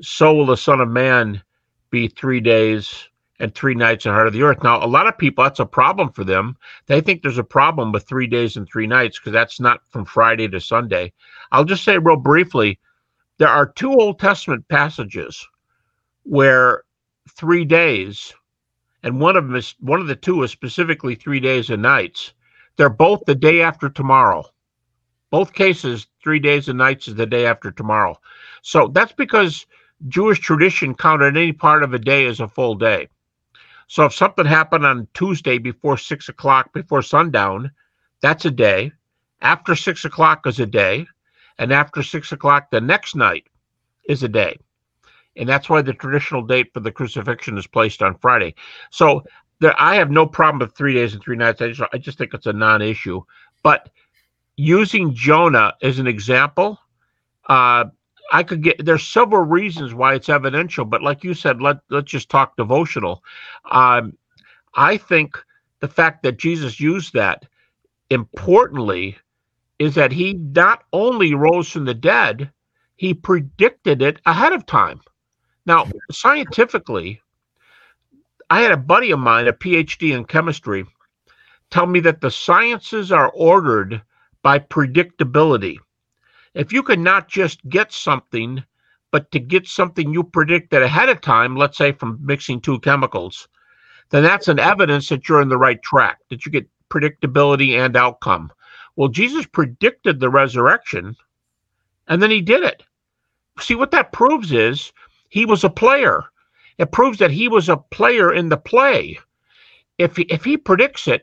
so 0.00 0.34
will 0.34 0.46
the 0.46 0.56
Son 0.56 0.80
of 0.80 0.88
Man 0.88 1.42
be 1.90 2.08
three 2.08 2.40
days 2.40 3.08
and 3.40 3.54
three 3.54 3.74
nights 3.74 4.04
in 4.04 4.10
the 4.10 4.14
heart 4.14 4.26
of 4.26 4.34
the 4.34 4.42
earth. 4.42 4.62
Now, 4.62 4.84
a 4.84 4.86
lot 4.86 5.06
of 5.06 5.16
people, 5.16 5.42
that's 5.42 5.60
a 5.60 5.66
problem 5.66 6.12
for 6.12 6.24
them. 6.24 6.56
They 6.86 7.00
think 7.00 7.22
there's 7.22 7.38
a 7.38 7.44
problem 7.44 7.90
with 7.90 8.06
three 8.06 8.26
days 8.26 8.56
and 8.56 8.68
three 8.68 8.86
nights 8.86 9.18
because 9.18 9.32
that's 9.32 9.58
not 9.58 9.80
from 9.88 10.04
Friday 10.04 10.46
to 10.48 10.60
Sunday. 10.60 11.12
I'll 11.50 11.64
just 11.64 11.84
say 11.84 11.98
real 11.98 12.16
briefly 12.16 12.78
there 13.38 13.48
are 13.48 13.66
two 13.66 13.92
Old 13.92 14.18
Testament 14.18 14.68
passages 14.68 15.48
where 16.24 16.84
three 17.30 17.64
days, 17.64 18.34
and 19.02 19.18
one 19.18 19.34
of 19.34 19.46
them 19.46 19.56
is 19.56 19.74
one 19.80 20.00
of 20.00 20.06
the 20.06 20.14
two 20.14 20.42
is 20.42 20.50
specifically 20.50 21.14
three 21.14 21.40
days 21.40 21.70
and 21.70 21.80
nights. 21.80 22.34
They're 22.76 22.90
both 22.90 23.22
the 23.26 23.34
day 23.34 23.62
after 23.62 23.88
tomorrow. 23.88 24.44
Both 25.30 25.52
cases, 25.52 26.06
three 26.22 26.38
days 26.38 26.68
and 26.68 26.78
nights 26.78 27.08
is 27.08 27.14
the 27.14 27.26
day 27.26 27.46
after 27.46 27.70
tomorrow. 27.70 28.18
So 28.62 28.88
that's 28.88 29.12
because 29.12 29.66
Jewish 30.08 30.40
tradition 30.40 30.94
counted 30.94 31.36
any 31.36 31.52
part 31.52 31.82
of 31.82 31.94
a 31.94 31.98
day 31.98 32.26
as 32.26 32.40
a 32.40 32.48
full 32.48 32.74
day. 32.74 33.08
So 33.86 34.04
if 34.04 34.14
something 34.14 34.46
happened 34.46 34.86
on 34.86 35.08
Tuesday 35.14 35.58
before 35.58 35.96
six 35.96 36.28
o'clock, 36.28 36.72
before 36.72 37.02
sundown, 37.02 37.70
that's 38.20 38.44
a 38.44 38.50
day. 38.50 38.92
After 39.40 39.74
six 39.74 40.04
o'clock 40.04 40.46
is 40.46 40.60
a 40.60 40.66
day. 40.66 41.06
And 41.58 41.72
after 41.72 42.02
six 42.02 42.32
o'clock 42.32 42.70
the 42.70 42.80
next 42.80 43.14
night 43.14 43.46
is 44.08 44.22
a 44.22 44.28
day. 44.28 44.56
And 45.36 45.48
that's 45.48 45.68
why 45.68 45.82
the 45.82 45.92
traditional 45.92 46.42
date 46.42 46.72
for 46.72 46.80
the 46.80 46.92
crucifixion 46.92 47.58
is 47.58 47.66
placed 47.66 48.02
on 48.02 48.16
Friday. 48.18 48.54
So 48.90 49.24
there, 49.60 49.74
I 49.78 49.94
have 49.96 50.10
no 50.10 50.26
problem 50.26 50.60
with 50.60 50.76
three 50.76 50.94
days 50.94 51.12
and 51.12 51.22
three 51.22 51.36
nights. 51.36 51.60
I 51.60 51.68
just, 51.68 51.82
I 51.92 51.98
just 51.98 52.18
think 52.18 52.34
it's 52.34 52.46
a 52.46 52.52
non 52.52 52.82
issue. 52.82 53.22
But 53.62 53.90
using 54.60 55.14
Jonah 55.14 55.74
as 55.82 55.98
an 55.98 56.06
example, 56.06 56.78
uh, 57.48 57.86
I 58.32 58.42
could 58.42 58.62
get 58.62 58.84
there's 58.84 59.06
several 59.06 59.42
reasons 59.42 59.94
why 59.94 60.14
it's 60.14 60.28
evidential, 60.28 60.84
but 60.84 61.02
like 61.02 61.24
you 61.24 61.34
said, 61.34 61.62
let 61.62 61.78
let's 61.88 62.10
just 62.10 62.28
talk 62.28 62.56
devotional. 62.56 63.24
Um, 63.70 64.16
I 64.74 64.98
think 64.98 65.36
the 65.80 65.88
fact 65.88 66.22
that 66.22 66.38
Jesus 66.38 66.78
used 66.78 67.14
that 67.14 67.46
importantly 68.10 69.16
is 69.78 69.94
that 69.94 70.12
he 70.12 70.34
not 70.34 70.84
only 70.92 71.34
rose 71.34 71.70
from 71.70 71.86
the 71.86 71.94
dead, 71.94 72.52
he 72.96 73.14
predicted 73.14 74.02
it 74.02 74.20
ahead 74.26 74.52
of 74.52 74.66
time. 74.66 75.00
Now, 75.64 75.86
scientifically, 76.12 77.22
I 78.50 78.60
had 78.60 78.72
a 78.72 78.76
buddy 78.76 79.10
of 79.10 79.20
mine, 79.20 79.48
a 79.48 79.54
PhD 79.54 80.14
in 80.14 80.26
chemistry, 80.26 80.84
tell 81.70 81.86
me 81.86 82.00
that 82.00 82.20
the 82.20 82.30
sciences 82.30 83.10
are 83.10 83.30
ordered 83.30 84.02
by 84.42 84.58
predictability 84.58 85.76
if 86.54 86.72
you 86.72 86.82
can 86.82 87.02
not 87.02 87.28
just 87.28 87.66
get 87.68 87.92
something, 87.92 88.64
but 89.12 89.30
to 89.30 89.38
get 89.38 89.68
something 89.68 90.12
you 90.12 90.24
predicted 90.24 90.82
ahead 90.82 91.08
of 91.08 91.20
time, 91.20 91.56
let's 91.56 91.78
say 91.78 91.92
from 91.92 92.18
mixing 92.20 92.60
two 92.60 92.80
chemicals, 92.80 93.48
then 94.10 94.24
that's 94.24 94.48
an 94.48 94.58
evidence 94.58 95.08
that 95.08 95.28
you're 95.28 95.42
in 95.42 95.48
the 95.48 95.56
right 95.56 95.80
track, 95.82 96.18
that 96.28 96.44
you 96.44 96.50
get 96.50 96.68
predictability 96.88 97.78
and 97.78 97.96
outcome. 97.96 98.52
Well, 98.96 99.08
Jesus 99.08 99.46
predicted 99.46 100.18
the 100.18 100.28
resurrection 100.28 101.16
and 102.08 102.20
then 102.20 102.30
he 102.30 102.40
did 102.40 102.64
it. 102.64 102.82
See, 103.60 103.76
what 103.76 103.92
that 103.92 104.12
proves 104.12 104.50
is 104.50 104.92
he 105.28 105.46
was 105.46 105.62
a 105.62 105.70
player. 105.70 106.24
It 106.78 106.90
proves 106.90 107.18
that 107.18 107.30
he 107.30 107.46
was 107.46 107.68
a 107.68 107.76
player 107.76 108.32
in 108.32 108.48
the 108.48 108.56
play. 108.56 109.20
If 109.98 110.16
he, 110.16 110.22
if 110.24 110.44
he 110.44 110.56
predicts 110.56 111.06
it, 111.06 111.22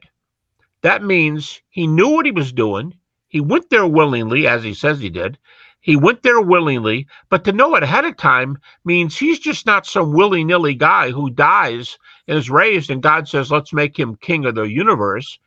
that 0.84 1.04
means 1.04 1.62
he 1.70 1.86
knew 1.88 2.08
what 2.10 2.26
he 2.26 2.32
was 2.32 2.54
doing. 2.54 2.94
He 3.28 3.42
went 3.42 3.70
there 3.70 3.88
willingly, 3.88 4.48
as 4.48 4.64
he 4.64 4.74
says 4.74 5.00
he 5.00 5.10
did. 5.10 5.38
He 5.82 5.96
went 5.96 6.24
there 6.24 6.42
willingly, 6.42 7.08
but 7.30 7.44
to 7.46 7.54
know 7.54 7.76
it 7.76 7.84
ahead 7.84 8.06
of 8.06 8.18
time 8.18 8.58
means 8.84 9.18
he's 9.18 9.40
just 9.40 9.66
not 9.66 9.86
some 9.86 10.12
willy 10.14 10.44
nilly 10.44 10.74
guy 10.74 11.12
who 11.12 11.30
dies 11.30 11.98
and 12.28 12.38
is 12.38 12.50
raised, 12.50 12.90
and 12.90 13.02
God 13.02 13.28
says, 13.28 13.52
let's 13.52 13.72
make 13.72 13.98
him 13.98 14.18
king 14.18 14.46
of 14.46 14.56
the 14.56 14.64
universe. 14.64 15.40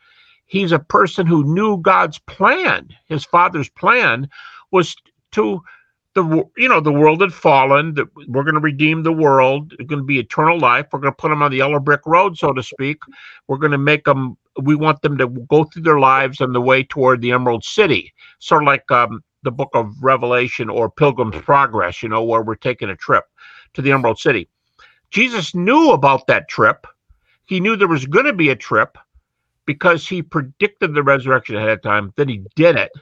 He's 0.47 0.73
a 0.73 0.79
person 0.79 1.27
who 1.27 1.45
knew 1.45 1.77
God's 1.79 2.19
plan. 2.21 2.89
His 3.07 3.25
father's 3.25 3.69
plan 3.69 4.29
was 4.71 4.97
to 5.33 5.63
the 6.15 6.45
you 6.57 6.69
know 6.69 6.81
the 6.81 6.93
world 6.93 7.21
had 7.21 7.33
fallen 7.33 7.95
that 7.95 8.09
we're 8.29 8.43
going 8.43 8.55
to 8.55 8.61
redeem 8.61 9.03
the 9.03 9.13
world 9.13 9.73
it's 9.79 9.89
going 9.89 10.01
to 10.01 10.05
be 10.05 10.19
eternal 10.19 10.59
life 10.59 10.87
we're 10.93 10.99
going 10.99 11.13
to 11.13 11.17
put 11.17 11.29
them 11.29 11.43
on 11.43 11.53
the 11.53 11.59
yellow 11.59 11.79
brick 11.79 12.01
road 12.05 12.37
so 12.37 12.53
to 12.53 12.63
speak 12.63 12.99
we're 13.47 13.59
going 13.59 13.71
to 13.71 13.79
make 13.79 14.05
them 14.05 14.37
we 14.65 14.75
want 14.75 15.03
them 15.03 15.19
to 15.19 15.27
go 15.27 15.65
through 15.65 15.83
their 15.83 15.99
lives 15.99 16.41
on 16.41 16.53
the 16.53 16.61
way 16.61 16.83
toward 16.83 17.21
the 17.21 17.33
Emerald 17.33 17.65
City, 17.65 18.13
sort 18.39 18.63
of 18.63 18.67
like 18.67 18.91
um, 18.91 19.23
the 19.43 19.51
book 19.51 19.71
of 19.75 20.03
Revelation 20.03 20.69
or 20.69 20.91
Pilgrim's 20.91 21.41
Progress, 21.43 22.03
you 22.03 22.09
know, 22.09 22.23
where 22.23 22.43
we're 22.43 22.55
taking 22.55 22.91
a 22.91 22.97
trip 22.97 23.25
to 23.75 23.83
the 23.83 23.93
Emerald 23.93 24.19
City. 24.19 24.49
Jesus 25.11 25.55
knew 25.55 25.91
about 25.91 26.27
that 26.27 26.49
trip. 26.49 26.87
He 27.47 27.61
knew 27.61 27.77
there 27.77 27.89
was 27.89 28.07
going 28.07 28.27
to 28.27 28.33
be 28.33 28.51
a 28.51 28.57
trip 28.57 28.97
because 29.67 30.07
he 30.07 30.23
predicted 30.23 30.95
the 30.95 31.03
resurrection 31.03 31.57
ahead 31.57 31.71
of 31.71 31.83
time. 31.83 32.13
Then 32.17 32.29
he 32.29 32.45
did 32.55 32.77
it. 32.77 32.93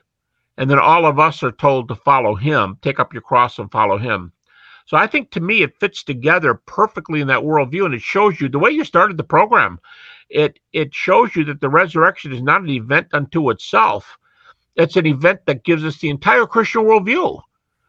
And 0.57 0.71
then 0.71 0.79
all 0.79 1.07
of 1.07 1.19
us 1.19 1.43
are 1.43 1.53
told 1.53 1.89
to 1.89 1.95
follow 1.95 2.35
him, 2.35 2.79
take 2.83 2.99
up 2.99 3.13
your 3.13 3.23
cross 3.23 3.59
and 3.59 3.71
follow 3.71 3.97
him. 3.97 4.33
So 4.87 4.97
I 4.97 5.07
think 5.07 5.31
to 5.33 5.41
me, 5.41 5.63
it 5.63 5.79
fits 5.79 6.03
together 6.03 6.55
perfectly 6.55 7.21
in 7.21 7.29
that 7.29 7.43
worldview. 7.43 7.85
And 7.85 7.95
it 7.95 8.01
shows 8.01 8.41
you 8.41 8.49
the 8.49 8.59
way 8.59 8.71
you 8.71 8.85
started 8.85 9.17
the 9.17 9.25
program 9.25 9.79
it 10.29 10.59
it 10.73 10.95
shows 10.95 11.35
you 11.35 11.45
that 11.45 11.61
the 11.61 11.69
resurrection 11.69 12.33
is 12.33 12.43
not 12.43 12.63
an 12.63 12.71
event 12.71 13.09
unto 13.13 13.51
itself. 13.51 14.19
It's 14.77 14.97
an 14.97 15.07
event 15.07 15.41
that 15.47 15.65
gives 15.65 15.85
us 15.85 15.99
the 15.99 16.11
entire 16.11 16.47
Christian 16.47 16.83
worldview. 16.83 17.41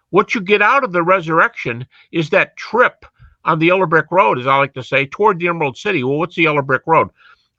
What 0.09 0.33
you 0.33 0.41
get 0.41 0.61
out 0.61 0.83
of 0.83 0.91
the 0.91 1.03
resurrection 1.03 1.85
is 2.11 2.29
that 2.31 2.57
trip 2.57 3.05
on 3.45 3.59
the 3.59 3.67
yellow 3.67 3.85
brick 3.85 4.07
road, 4.11 4.39
as 4.39 4.47
I 4.47 4.57
like 4.57 4.73
to 4.73 4.83
say, 4.83 5.05
toward 5.05 5.39
the 5.39 5.47
Emerald 5.47 5.77
City. 5.77 6.03
Well, 6.03 6.17
what's 6.17 6.35
the 6.35 6.43
yellow 6.43 6.61
brick 6.61 6.83
road? 6.87 7.09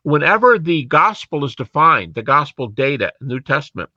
Whenever 0.03 0.59
the 0.59 0.85
gospel 0.85 1.45
is 1.45 1.55
defined, 1.55 2.15
the 2.15 2.23
gospel 2.23 2.67
data, 2.69 3.13
New 3.21 3.41
Testament, 3.41 3.91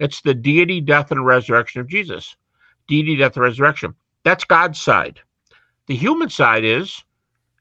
it's 0.00 0.20
the 0.22 0.34
deity, 0.34 0.80
death, 0.80 1.12
and 1.12 1.24
resurrection 1.24 1.80
of 1.80 1.88
Jesus. 1.88 2.36
Deity, 2.88 3.16
death, 3.16 3.36
and 3.36 3.44
resurrection. 3.44 3.94
That's 4.24 4.44
God's 4.44 4.80
side. 4.80 5.20
The 5.86 5.96
human 5.96 6.30
side 6.30 6.64
is 6.64 7.04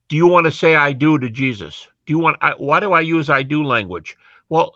do 0.10 0.16
you 0.16 0.28
want 0.28 0.46
to 0.46 0.52
say 0.52 0.76
I 0.76 0.92
do 0.92 1.18
to 1.18 1.30
Jesus? 1.30 1.88
Do 2.06 2.14
you 2.14 2.20
want? 2.20 2.38
I, 2.42 2.52
why 2.52 2.80
do 2.80 2.94
I 2.94 3.02
use 3.02 3.30
I 3.30 3.44
do 3.44 3.64
language? 3.64 4.18
Well, 4.50 4.76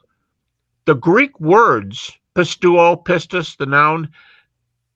the 0.86 0.96
Greek 0.96 1.40
words 1.40 2.12
pisteuo, 2.36 3.04
pistis, 3.04 3.58
the 3.58 3.66
noun. 3.66 4.10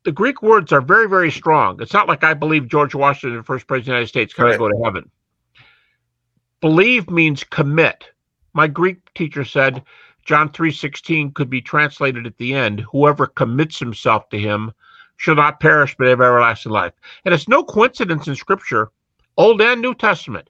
The 0.04 0.12
Greek 0.12 0.42
words 0.42 0.72
are 0.72 0.82
very, 0.82 1.10
very 1.10 1.32
strong. 1.32 1.82
It's 1.82 1.94
not 1.94 2.08
like 2.08 2.24
I 2.24 2.34
believe 2.34 2.68
George 2.68 2.96
Washington, 2.96 3.38
the 3.38 3.44
first 3.44 3.68
president 3.68 3.82
of 3.82 3.86
the 3.86 3.92
United 3.92 4.08
States, 4.08 4.34
can 4.34 4.46
right. 4.46 4.56
I 4.56 4.58
go 4.58 4.70
to 4.70 4.82
heaven? 4.84 5.10
Believe 6.62 7.10
means 7.10 7.44
commit. 7.44 8.06
My 8.54 8.68
Greek 8.68 9.14
teacher 9.14 9.44
said 9.44 9.84
John 10.26 10.50
3:16 10.50 11.34
could 11.34 11.50
be 11.50 11.62
translated 11.62 12.26
at 12.26 12.38
the 12.38 12.54
end, 12.54 12.82
whoever 12.92 13.26
commits 13.26 13.80
himself 13.80 14.30
to 14.30 14.40
him 14.40 14.72
shall 15.18 15.36
not 15.36 15.60
perish 15.60 15.96
but 15.98 16.08
have 16.08 16.22
everlasting 16.22 16.72
life. 16.72 16.94
And 17.26 17.34
it's 17.34 17.48
no 17.48 17.64
coincidence 17.64 18.28
in 18.28 18.36
scripture, 18.36 18.92
Old 19.38 19.62
and 19.62 19.82
New 19.82 19.94
Testament, 19.94 20.50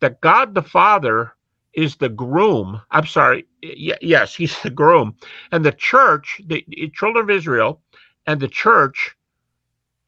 that 0.00 0.20
God 0.22 0.54
the 0.54 0.62
Father 0.62 1.32
is 1.74 1.96
the 1.96 2.08
groom. 2.10 2.80
I'm 2.90 3.06
sorry. 3.06 3.46
Y- 3.62 3.98
yes, 4.02 4.34
he's 4.34 4.60
the 4.62 4.70
groom. 4.70 5.16
And 5.52 5.64
the 5.64 5.72
church, 5.72 6.40
the 6.46 6.64
children 6.94 7.24
of 7.24 7.30
Israel, 7.30 7.82
and 8.26 8.40
the 8.40 8.48
church 8.48 9.16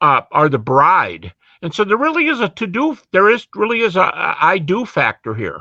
uh, 0.01 0.21
are 0.31 0.49
the 0.49 0.59
bride. 0.59 1.33
And 1.61 1.73
so 1.73 1.83
there 1.83 1.97
really 1.97 2.27
is 2.27 2.39
a 2.41 2.49
to 2.49 2.67
do, 2.67 2.97
there 3.11 3.29
is 3.29 3.47
really 3.55 3.81
is 3.81 3.95
a, 3.95 4.01
a 4.01 4.35
I 4.39 4.57
do 4.59 4.85
factor 4.85 5.33
here. 5.35 5.59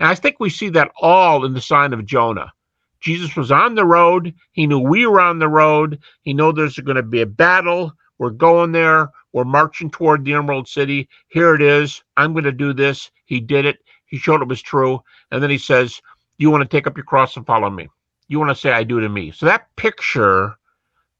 And 0.00 0.08
I 0.08 0.14
think 0.14 0.36
we 0.38 0.50
see 0.50 0.68
that 0.70 0.90
all 1.00 1.44
in 1.44 1.54
the 1.54 1.60
sign 1.60 1.92
of 1.92 2.04
Jonah. 2.06 2.52
Jesus 3.00 3.36
was 3.36 3.50
on 3.50 3.74
the 3.74 3.84
road. 3.84 4.34
He 4.52 4.66
knew 4.66 4.78
we 4.78 5.06
were 5.06 5.20
on 5.20 5.38
the 5.38 5.48
road. 5.48 6.00
He 6.22 6.34
knew 6.34 6.52
there's 6.52 6.78
going 6.78 6.96
to 6.96 7.02
be 7.02 7.22
a 7.22 7.26
battle. 7.26 7.92
We're 8.18 8.30
going 8.30 8.72
there. 8.72 9.10
We're 9.32 9.44
marching 9.44 9.90
toward 9.90 10.24
the 10.24 10.34
Emerald 10.34 10.68
City. 10.68 11.08
Here 11.28 11.54
it 11.54 11.62
is. 11.62 12.02
I'm 12.16 12.32
going 12.32 12.44
to 12.44 12.52
do 12.52 12.72
this. 12.72 13.10
He 13.26 13.40
did 13.40 13.66
it. 13.66 13.78
He 14.06 14.18
showed 14.18 14.40
it 14.42 14.48
was 14.48 14.62
true. 14.62 15.00
And 15.30 15.42
then 15.42 15.50
he 15.50 15.58
says, 15.58 16.00
You 16.38 16.50
want 16.50 16.62
to 16.62 16.68
take 16.68 16.86
up 16.86 16.96
your 16.96 17.04
cross 17.04 17.36
and 17.36 17.46
follow 17.46 17.68
me. 17.68 17.88
You 18.28 18.38
want 18.38 18.50
to 18.50 18.60
say, 18.60 18.72
I 18.72 18.84
do 18.84 19.00
to 19.00 19.08
me. 19.08 19.32
So 19.32 19.46
that 19.46 19.68
picture 19.76 20.54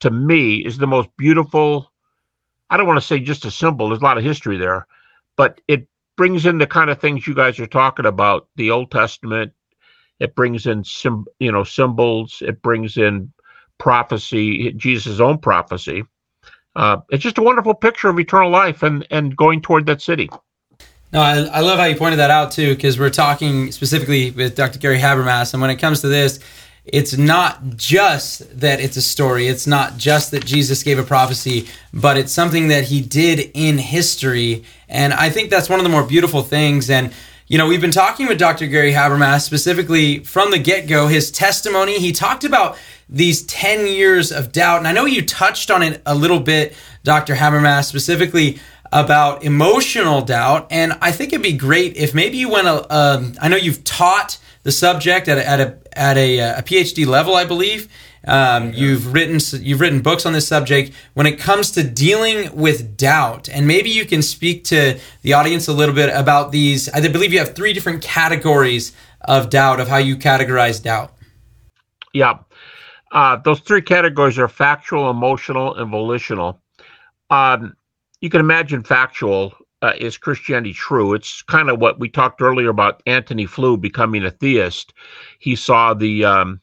to 0.01 0.11
me 0.11 0.59
is 0.65 0.79
the 0.79 0.87
most 0.87 1.09
beautiful. 1.17 1.93
I 2.71 2.77
don't 2.77 2.87
want 2.87 3.01
to 3.01 3.07
say 3.07 3.21
just 3.21 3.45
a 3.45 3.51
symbol, 3.51 3.89
there's 3.89 4.01
a 4.01 4.05
lot 4.05 4.19
of 4.19 4.25
history 4.25 4.57
there, 4.57 4.87
but 5.37 5.61
it 5.69 5.87
brings 6.17 6.47
in 6.47 6.59
the 6.59 6.67
kind 6.67 6.91
of 6.91 7.01
things 7.01 7.27
you 7.27 7.35
guys 7.35 7.61
are 7.61 7.67
talking 7.67 8.07
about 8.07 8.49
the 8.57 8.71
Old 8.71 8.91
Testament. 8.91 9.53
It 10.19 10.35
brings 10.35 10.67
in 10.67 10.83
some, 10.83 11.27
you 11.39 11.53
know, 11.53 11.63
symbols. 11.63 12.43
It 12.45 12.63
brings 12.63 12.97
in 12.97 13.33
prophecy, 13.79 14.73
Jesus' 14.73 15.21
own 15.21 15.39
prophecy 15.39 16.03
uh, 16.77 16.99
it's 17.11 17.23
just 17.23 17.39
a 17.39 17.43
wonderful 17.43 17.75
picture 17.75 18.09
of 18.09 18.19
eternal 18.21 18.51
life 18.51 18.83
and 18.83 19.07
and 19.11 19.37
going 19.37 19.61
toward 19.61 19.87
that 19.87 20.01
city. 20.01 20.31
No, 21.13 21.21
I, 21.21 21.39
I 21.45 21.61
love 21.61 21.79
how 21.79 21.85
you 21.87 21.97
pointed 21.97 22.19
that 22.19 22.31
out 22.31 22.53
too, 22.53 22.75
because 22.75 22.99
we're 22.99 23.11
talking 23.11 23.73
specifically 23.73 24.33
with 24.33 24.55
Dr. 24.55 24.79
Gary 24.79 24.99
Habermas, 24.99 25.55
and 25.55 25.61
when 25.61 25.71
it 25.71 25.77
comes 25.77 26.01
to 26.03 26.09
this, 26.09 26.41
it's 26.85 27.17
not 27.17 27.77
just 27.77 28.61
that 28.61 28.81
it's 28.81 28.97
a 28.97 29.03
story. 29.03 29.49
It's 29.49 29.67
not 29.67 29.97
just 29.97 30.31
that 30.31 30.45
Jesus 30.45 30.85
gave 30.85 30.99
a 31.01 31.03
prophecy, 31.03 31.69
but 31.93 32.17
it's 32.17 32.33
something 32.33 32.69
that 32.69 32.85
he 32.85 33.01
did 33.01 33.51
in 33.55 33.77
history. 33.79 34.65
And 34.89 35.13
I 35.13 35.31
think 35.31 35.51
that's 35.51 35.69
one 35.69 35.81
of 35.81 35.85
the 35.85 35.91
more 35.91 36.05
beautiful 36.05 36.43
things. 36.43 36.89
And, 36.89 37.13
you 37.49 37.59
know, 37.59 37.67
we've 37.67 37.81
been 37.81 37.91
talking 37.91 38.29
with 38.29 38.39
Dr. 38.39 38.69
Gary 38.69 38.93
Habermas 38.93 39.41
specifically 39.41 40.21
from 40.21 40.53
the 40.53 40.59
get 40.59 40.87
go, 40.87 41.09
his 41.09 41.33
testimony. 41.33 41.99
He 41.99 42.13
talked 42.13 42.45
about 42.45 42.79
these 43.09 43.43
10 43.45 43.87
years 43.87 44.33
of 44.33 44.53
doubt. 44.53 44.79
And 44.79 44.89
I 44.89 44.93
know 44.93 45.05
you 45.05 45.25
touched 45.25 45.71
on 45.71 45.83
it 45.83 46.03
a 46.07 46.15
little 46.15 46.41
bit, 46.41 46.75
Dr. 47.05 47.35
Habermas, 47.35 47.85
specifically 47.85 48.59
about 48.93 49.45
emotional 49.45 50.23
doubt. 50.23 50.67
And 50.71 50.97
I 51.01 51.13
think 51.13 51.33
it'd 51.33 51.43
be 51.43 51.53
great 51.53 51.97
if 51.97 52.15
maybe 52.15 52.37
you 52.37 52.49
went, 52.49 52.67
a, 52.67 52.95
um, 52.95 53.35
I 53.41 53.49
know 53.49 53.57
you've 53.57 53.85
taught 53.85 54.39
the 54.63 54.73
subject 54.73 55.29
at 55.29 55.39
a, 55.39 55.49
at 55.49 55.61
a, 55.61 55.79
at 55.93 56.17
a, 56.17 56.39
a 56.39 56.63
PhD 56.63 57.07
level, 57.07 57.35
I 57.35 57.45
believe. 57.45 57.89
Um, 58.27 58.73
you've 58.73 59.13
written 59.13 59.39
you've 59.63 59.81
written 59.81 60.01
books 60.01 60.27
on 60.27 60.33
this 60.33 60.49
subject 60.49 60.93
when 61.15 61.27
it 61.27 61.39
comes 61.39 61.71
to 61.73 61.85
dealing 61.85 62.55
with 62.57 62.97
doubt, 62.97 63.49
and 63.49 63.69
maybe 63.69 63.91
you 63.91 64.05
can 64.05 64.21
speak 64.21 64.65
to 64.65 64.99
the 65.23 65.35
audience 65.35 65.69
a 65.69 65.73
little 65.73 65.95
bit 65.95 66.11
about 66.13 66.51
these. 66.51 66.89
I 66.89 67.07
believe 67.07 67.33
you 67.33 67.39
have 67.39 67.55
three 67.55 67.73
different 67.73 68.03
categories 68.03 68.93
of 69.21 69.49
doubt 69.49 69.79
of 69.79 69.87
how 69.87 69.99
you 69.99 70.17
categorize 70.17 70.83
doubt. 70.83 71.13
Yeah, 72.13 72.39
uh, 73.13 73.37
those 73.37 73.61
three 73.61 73.83
categories 73.83 74.39
are 74.39 74.49
factual, 74.49 75.11
emotional, 75.11 75.75
and 75.75 75.91
volitional. 75.91 76.61
Um, 77.31 77.77
you 78.21 78.31
can 78.31 78.41
imagine 78.41 78.83
factual 78.83 79.55
uh, 79.83 79.93
is 79.99 80.17
Christianity 80.17 80.73
true? 80.73 81.15
It's 81.15 81.43
kind 81.43 81.69
of 81.69 81.79
what 81.79 82.01
we 82.01 82.09
talked 82.09 82.41
earlier 82.41 82.71
about 82.71 83.03
Antony 83.07 83.47
Flew 83.47 83.77
becoming 83.77 84.25
a 84.25 84.31
theist. 84.31 84.93
He 85.39 85.55
saw 85.55 85.95
the 85.95 86.25
um, 86.25 86.61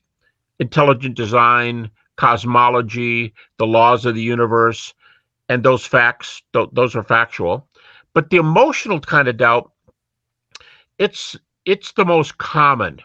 intelligent 0.60 1.16
design, 1.16 1.90
cosmology, 2.18 3.34
the 3.60 3.68
laws 3.68 4.06
of 4.06 4.16
the 4.16 4.22
universe, 4.22 4.94
and 5.50 5.64
those 5.64 5.86
facts, 5.86 6.42
th- 6.54 6.70
those 6.74 6.96
are 6.96 7.04
factual. 7.04 7.68
But 8.14 8.30
the 8.30 8.38
emotional 8.38 9.00
kind 9.00 9.28
of 9.28 9.38
doubt, 9.38 9.72
it's 10.98 11.36
it's 11.66 11.94
the 11.94 12.06
most 12.06 12.38
common. 12.38 13.00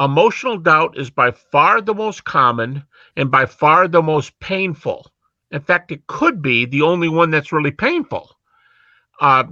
Emotional 0.00 0.56
doubt 0.56 0.96
is 0.96 1.10
by 1.10 1.30
far 1.30 1.80
the 1.80 1.94
most 1.94 2.24
common 2.24 2.84
and 3.16 3.30
by 3.30 3.44
far 3.46 3.88
the 3.88 4.02
most 4.02 4.38
painful. 4.38 5.10
In 5.50 5.60
fact, 5.60 5.90
it 5.90 6.06
could 6.06 6.40
be 6.40 6.66
the 6.66 6.82
only 6.82 7.08
one 7.08 7.30
that's 7.30 7.52
really 7.52 7.72
painful. 7.72 8.30
Uh, 9.20 9.44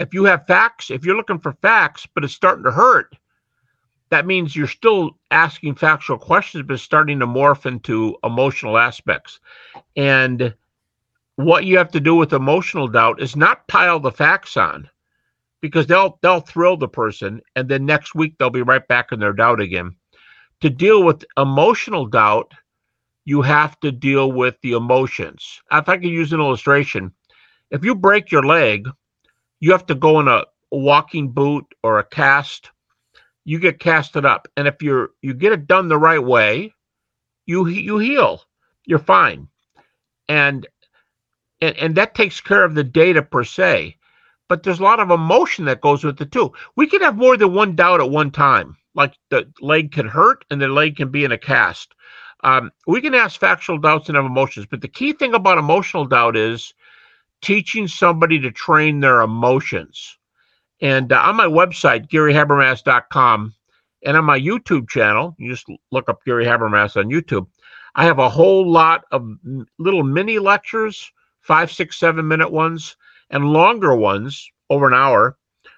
if 0.00 0.12
you 0.12 0.24
have 0.24 0.46
facts, 0.46 0.90
if 0.90 1.04
you're 1.04 1.16
looking 1.16 1.38
for 1.38 1.52
facts, 1.52 2.06
but 2.14 2.24
it's 2.24 2.32
starting 2.32 2.64
to 2.64 2.70
hurt, 2.72 3.14
that 4.08 4.26
means 4.26 4.56
you're 4.56 4.66
still 4.66 5.16
asking 5.30 5.76
factual 5.76 6.18
questions, 6.18 6.64
but 6.66 6.80
starting 6.80 7.20
to 7.20 7.26
morph 7.26 7.64
into 7.64 8.16
emotional 8.24 8.76
aspects. 8.76 9.38
And 9.94 10.52
what 11.36 11.64
you 11.64 11.78
have 11.78 11.92
to 11.92 12.00
do 12.00 12.16
with 12.16 12.32
emotional 12.32 12.88
doubt 12.88 13.22
is 13.22 13.36
not 13.36 13.68
pile 13.68 14.00
the 14.00 14.10
facts 14.10 14.56
on 14.56 14.90
because 15.60 15.86
they'll 15.86 16.18
they'll 16.22 16.40
thrill 16.40 16.76
the 16.76 16.88
person 16.88 17.40
and 17.56 17.68
then 17.68 17.86
next 17.86 18.14
week 18.14 18.36
they'll 18.38 18.50
be 18.50 18.62
right 18.62 18.86
back 18.88 19.12
in 19.12 19.20
their 19.20 19.32
doubt 19.32 19.60
again. 19.60 19.94
To 20.60 20.70
deal 20.70 21.02
with 21.02 21.24
emotional 21.36 22.06
doubt 22.06 22.52
you 23.24 23.42
have 23.42 23.78
to 23.80 23.92
deal 23.92 24.32
with 24.32 24.56
the 24.62 24.72
emotions. 24.72 25.60
If 25.72 25.88
i 25.88 25.96
could 25.96 26.04
use 26.04 26.32
an 26.32 26.40
illustration 26.40 27.12
if 27.70 27.84
you 27.84 27.94
break 27.94 28.30
your 28.30 28.44
leg 28.44 28.88
you 29.60 29.72
have 29.72 29.86
to 29.86 29.94
go 29.94 30.20
in 30.20 30.28
a 30.28 30.44
walking 30.70 31.30
boot 31.30 31.66
or 31.82 31.98
a 31.98 32.04
cast 32.04 32.70
you 33.44 33.58
get 33.58 33.80
casted 33.80 34.24
up. 34.24 34.48
And 34.56 34.68
if 34.68 34.82
you're 34.82 35.10
you 35.22 35.34
get 35.34 35.52
it 35.52 35.66
done 35.66 35.88
the 35.88 35.98
right 35.98 36.22
way 36.22 36.72
you 37.46 37.66
you 37.66 37.98
heal. 37.98 38.42
You're 38.86 38.98
fine. 38.98 39.48
And 40.28 40.66
and, 41.60 41.76
and 41.76 41.94
that 41.96 42.14
takes 42.14 42.40
care 42.40 42.64
of 42.64 42.74
the 42.74 42.84
data 42.84 43.22
per 43.22 43.44
se 43.44 43.96
but 44.50 44.64
there's 44.64 44.80
a 44.80 44.82
lot 44.82 44.98
of 44.98 45.12
emotion 45.12 45.64
that 45.66 45.80
goes 45.80 46.02
with 46.02 46.20
it 46.20 46.32
too. 46.32 46.52
We 46.74 46.88
can 46.88 47.00
have 47.02 47.16
more 47.16 47.36
than 47.36 47.54
one 47.54 47.76
doubt 47.76 48.00
at 48.00 48.10
one 48.10 48.32
time. 48.32 48.76
Like 48.96 49.14
the 49.28 49.48
leg 49.60 49.92
can 49.92 50.08
hurt 50.08 50.44
and 50.50 50.60
the 50.60 50.66
leg 50.66 50.96
can 50.96 51.12
be 51.12 51.24
in 51.24 51.30
a 51.30 51.38
cast. 51.38 51.94
Um, 52.42 52.72
we 52.88 53.00
can 53.00 53.14
ask 53.14 53.38
factual 53.38 53.78
doubts 53.78 54.08
and 54.08 54.16
have 54.16 54.24
emotions, 54.24 54.66
but 54.68 54.80
the 54.80 54.88
key 54.88 55.12
thing 55.12 55.34
about 55.34 55.58
emotional 55.58 56.04
doubt 56.04 56.36
is 56.36 56.74
teaching 57.40 57.86
somebody 57.86 58.40
to 58.40 58.50
train 58.50 58.98
their 58.98 59.20
emotions. 59.20 60.18
And 60.80 61.12
uh, 61.12 61.20
on 61.20 61.36
my 61.36 61.46
website, 61.46 62.08
GaryHabermas.com, 62.08 63.54
and 64.04 64.16
on 64.16 64.24
my 64.24 64.40
YouTube 64.40 64.88
channel, 64.88 65.36
you 65.38 65.48
just 65.48 65.66
look 65.92 66.08
up 66.08 66.24
Gary 66.24 66.44
Habermas 66.44 66.96
on 66.96 67.08
YouTube. 67.08 67.46
I 67.94 68.04
have 68.04 68.18
a 68.18 68.28
whole 68.28 68.68
lot 68.68 69.04
of 69.12 69.28
little 69.78 70.02
mini 70.02 70.40
lectures, 70.40 71.12
five, 71.40 71.70
six, 71.70 72.00
seven 72.00 72.26
minute 72.26 72.50
ones 72.50 72.96
and 73.30 73.52
longer 73.52 73.94
ones 73.94 74.48
over 74.68 74.86
an 74.86 74.94
hour 74.94 75.36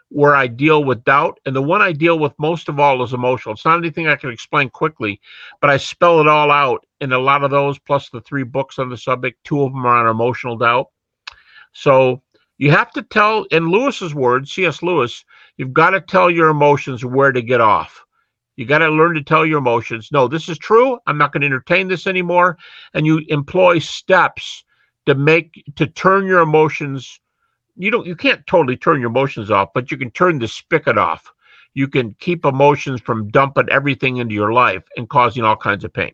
where 0.09 0.35
I 0.35 0.47
deal 0.47 0.85
with 0.85 1.05
doubt. 1.05 1.41
And 1.47 1.57
the 1.57 1.63
one 1.63 1.81
I 1.81 1.93
deal 1.93 2.19
with 2.19 2.33
most 2.39 2.69
of 2.69 2.79
all 2.79 3.03
is 3.03 3.15
emotional. 3.15 3.55
It's 3.55 3.65
not 3.65 3.79
anything 3.79 4.07
I 4.07 4.17
can 4.17 4.31
explain 4.31 4.69
quickly, 4.69 5.21
but 5.61 5.71
I 5.71 5.79
spell 5.79 6.21
it 6.21 6.29
all 6.29 6.51
out 6.51 6.87
in 7.01 7.13
a 7.13 7.19
lot 7.19 7.43
of 7.43 7.51
those, 7.51 7.79
plus 7.79 8.11
the 8.11 8.21
three 8.21 8.45
books 8.45 8.79
on 8.79 8.91
the 8.91 8.97
subject. 8.97 9.43
Two 9.45 9.63
of 9.63 9.73
them 9.73 9.87
are 9.87 10.05
on 10.05 10.09
emotional 10.09 10.57
doubt. 10.57 10.89
So 11.73 12.23
you 12.59 12.71
have 12.71 12.91
to 12.93 13.03
tell, 13.03 13.45
in 13.45 13.71
Lewis's 13.71 14.15
words, 14.15 14.53
C.S. 14.53 14.83
Lewis, 14.83 15.25
you've 15.57 15.73
got 15.73 15.91
to 15.91 16.01
tell 16.01 16.31
your 16.31 16.51
emotions 16.51 17.05
where 17.05 17.33
to 17.33 17.43
get 17.43 17.63
off. 17.63 18.05
You 18.57 18.67
got 18.67 18.79
to 18.79 18.89
learn 18.91 19.15
to 19.15 19.23
tell 19.23 19.47
your 19.47 19.59
emotions, 19.59 20.11
no, 20.13 20.29
this 20.29 20.51
is 20.51 20.59
true. 20.59 20.99
I'm 21.07 21.17
not 21.17 21.33
going 21.33 21.41
to 21.41 21.47
entertain 21.47 21.89
this 21.89 22.07
anymore. 22.07 22.59
And 22.93 23.07
you 23.07 23.23
employ 23.29 23.79
steps 23.79 24.63
to 25.07 25.15
make, 25.15 25.65
to 25.77 25.87
turn 25.87 26.27
your 26.27 26.41
emotions 26.41 27.19
you 27.77 27.91
don't 27.91 28.07
you 28.07 28.17
can't 28.17 28.47
totally 28.47 28.77
turn 28.77 29.01
your 29.01 29.11
emotions 29.11 29.51
off, 29.51 29.71
but 29.75 29.91
you 29.91 29.97
can 29.97 30.11
turn 30.11 30.39
the 30.39 30.49
spigot 30.49 30.99
off. 30.99 31.33
You 31.75 31.89
can 31.89 32.15
keep 32.21 32.45
emotions 32.45 33.01
from 33.01 33.29
dumping 33.31 33.69
everything 33.71 34.19
into 34.19 34.35
your 34.35 34.53
life 34.53 34.85
and 34.97 35.09
causing 35.09 35.43
all 35.43 35.57
kinds 35.57 35.85
of 35.85 35.93
pain. 35.93 36.13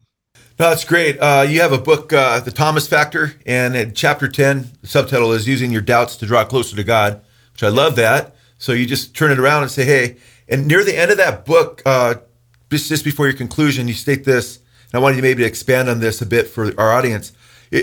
No, 0.59 0.71
that's 0.71 0.85
great. 0.85 1.19
Uh, 1.19 1.47
you 1.49 1.61
have 1.61 1.73
a 1.73 1.79
book, 1.79 2.13
uh, 2.13 2.41
The 2.41 2.51
Thomas 2.51 2.87
Factor, 2.87 3.35
and 3.45 3.77
in 3.77 3.93
chapter 3.93 4.29
10, 4.29 4.71
the 4.81 4.87
subtitle 4.87 5.33
is 5.33 5.49
Using 5.49 5.71
Your 5.73 5.81
Doubts 5.81 6.17
to 6.17 6.27
Draw 6.27 6.45
Closer 6.45 6.77
to 6.77 6.85
God, 6.85 7.21
which 7.53 7.63
I 7.63 7.69
love 7.69 7.97
that. 7.97 8.37
So 8.59 8.73
you 8.73 8.87
just 8.87 9.17
turn 9.17 9.31
it 9.31 9.39
around 9.39 9.63
and 9.63 9.71
say, 9.71 9.85
hey, 9.85 10.17
and 10.49 10.67
near 10.67 10.85
the 10.85 10.97
end 10.97 11.11
of 11.11 11.17
that 11.17 11.45
book, 11.45 11.83
uh, 11.87 12.17
just, 12.71 13.05
before 13.05 13.27
your 13.27 13.37
conclusion, 13.37 13.89
you 13.89 13.95
state 13.95 14.25
this, 14.25 14.57
and 14.57 14.95
I 14.95 14.99
wanted 14.99 15.17
you 15.17 15.23
maybe 15.23 15.43
to 15.43 15.49
expand 15.49 15.89
on 15.89 16.01
this 16.01 16.21
a 16.21 16.27
bit 16.27 16.49
for 16.49 16.73
our 16.79 16.93
audience. 16.93 17.33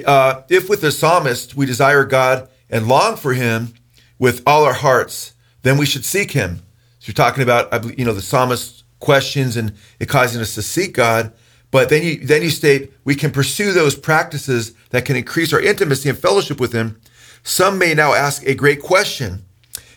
Uh, 0.06 0.42
if 0.50 0.70
with 0.70 0.82
the 0.82 0.92
psalmist 0.92 1.56
we 1.56 1.66
desire 1.66 2.06
God 2.06 2.50
and 2.76 2.90
long 2.90 3.16
for 3.16 3.34
him 3.34 3.74
with 4.20 4.44
all 4.46 4.66
our 4.66 4.74
hearts, 4.74 5.34
then 5.62 5.78
we 5.78 5.86
should 5.86 6.04
seek 6.04 6.32
him. 6.32 6.58
So 7.00 7.08
you're 7.08 7.14
talking 7.14 7.42
about, 7.42 7.98
you 7.98 8.04
know, 8.04 8.12
the 8.12 8.22
psalmist 8.22 8.84
questions 9.00 9.56
and 9.56 9.72
it 9.98 10.10
causing 10.10 10.42
us 10.42 10.56
to 10.56 10.62
seek 10.62 10.94
God. 10.94 11.32
But 11.72 11.88
then 11.88 12.04
you 12.04 12.18
then 12.18 12.42
you 12.42 12.50
state 12.50 12.92
we 13.06 13.16
can 13.16 13.32
pursue 13.32 13.72
those 13.72 13.96
practices 13.96 14.74
that 14.90 15.06
can 15.06 15.16
increase 15.16 15.54
our 15.54 15.62
intimacy 15.62 16.10
and 16.10 16.18
fellowship 16.18 16.60
with 16.60 16.74
Him. 16.74 17.00
Some 17.44 17.78
may 17.78 17.94
now 17.94 18.14
ask 18.14 18.46
a 18.46 18.54
great 18.54 18.82
question 18.82 19.46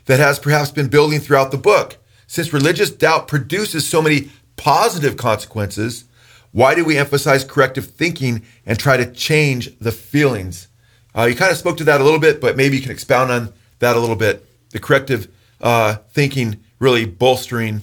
that 0.05 0.21
has 0.21 0.39
perhaps 0.39 0.71
been 0.71 0.89
building 0.89 1.19
throughout 1.19 1.51
the 1.51 1.59
book. 1.59 1.97
Since 2.29 2.53
religious 2.53 2.91
doubt 2.91 3.27
produces 3.27 3.89
so 3.89 4.01
many 4.01 4.31
positive 4.57 5.17
consequences, 5.17 6.05
why 6.53 6.77
do 6.77 6.85
we 6.85 6.97
emphasize 6.97 7.43
corrective 7.43 7.91
thinking 7.91 8.45
and 8.65 8.79
try 8.79 8.97
to 8.97 9.11
change 9.11 9.77
the 9.81 9.93
feelings? 9.93 10.68
Uh, 11.17 11.25
you 11.25 11.35
kind 11.35 11.51
of 11.51 11.57
spoke 11.57 11.77
to 11.79 11.85
that 11.85 12.01
a 12.01 12.05
little 12.05 12.21
bit, 12.21 12.41
but 12.41 12.57
maybe 12.57 12.77
you 12.77 12.83
can 12.83 12.93
expound 12.93 13.31
on 13.31 13.53
that 13.79 13.97
a 13.97 14.01
little 14.01 14.17
bit. 14.17 14.45
The 14.71 14.79
corrective 14.79 15.29
uh, 15.61 15.97
thinking 16.11 16.63
really 16.79 17.07
bolstering. 17.07 17.83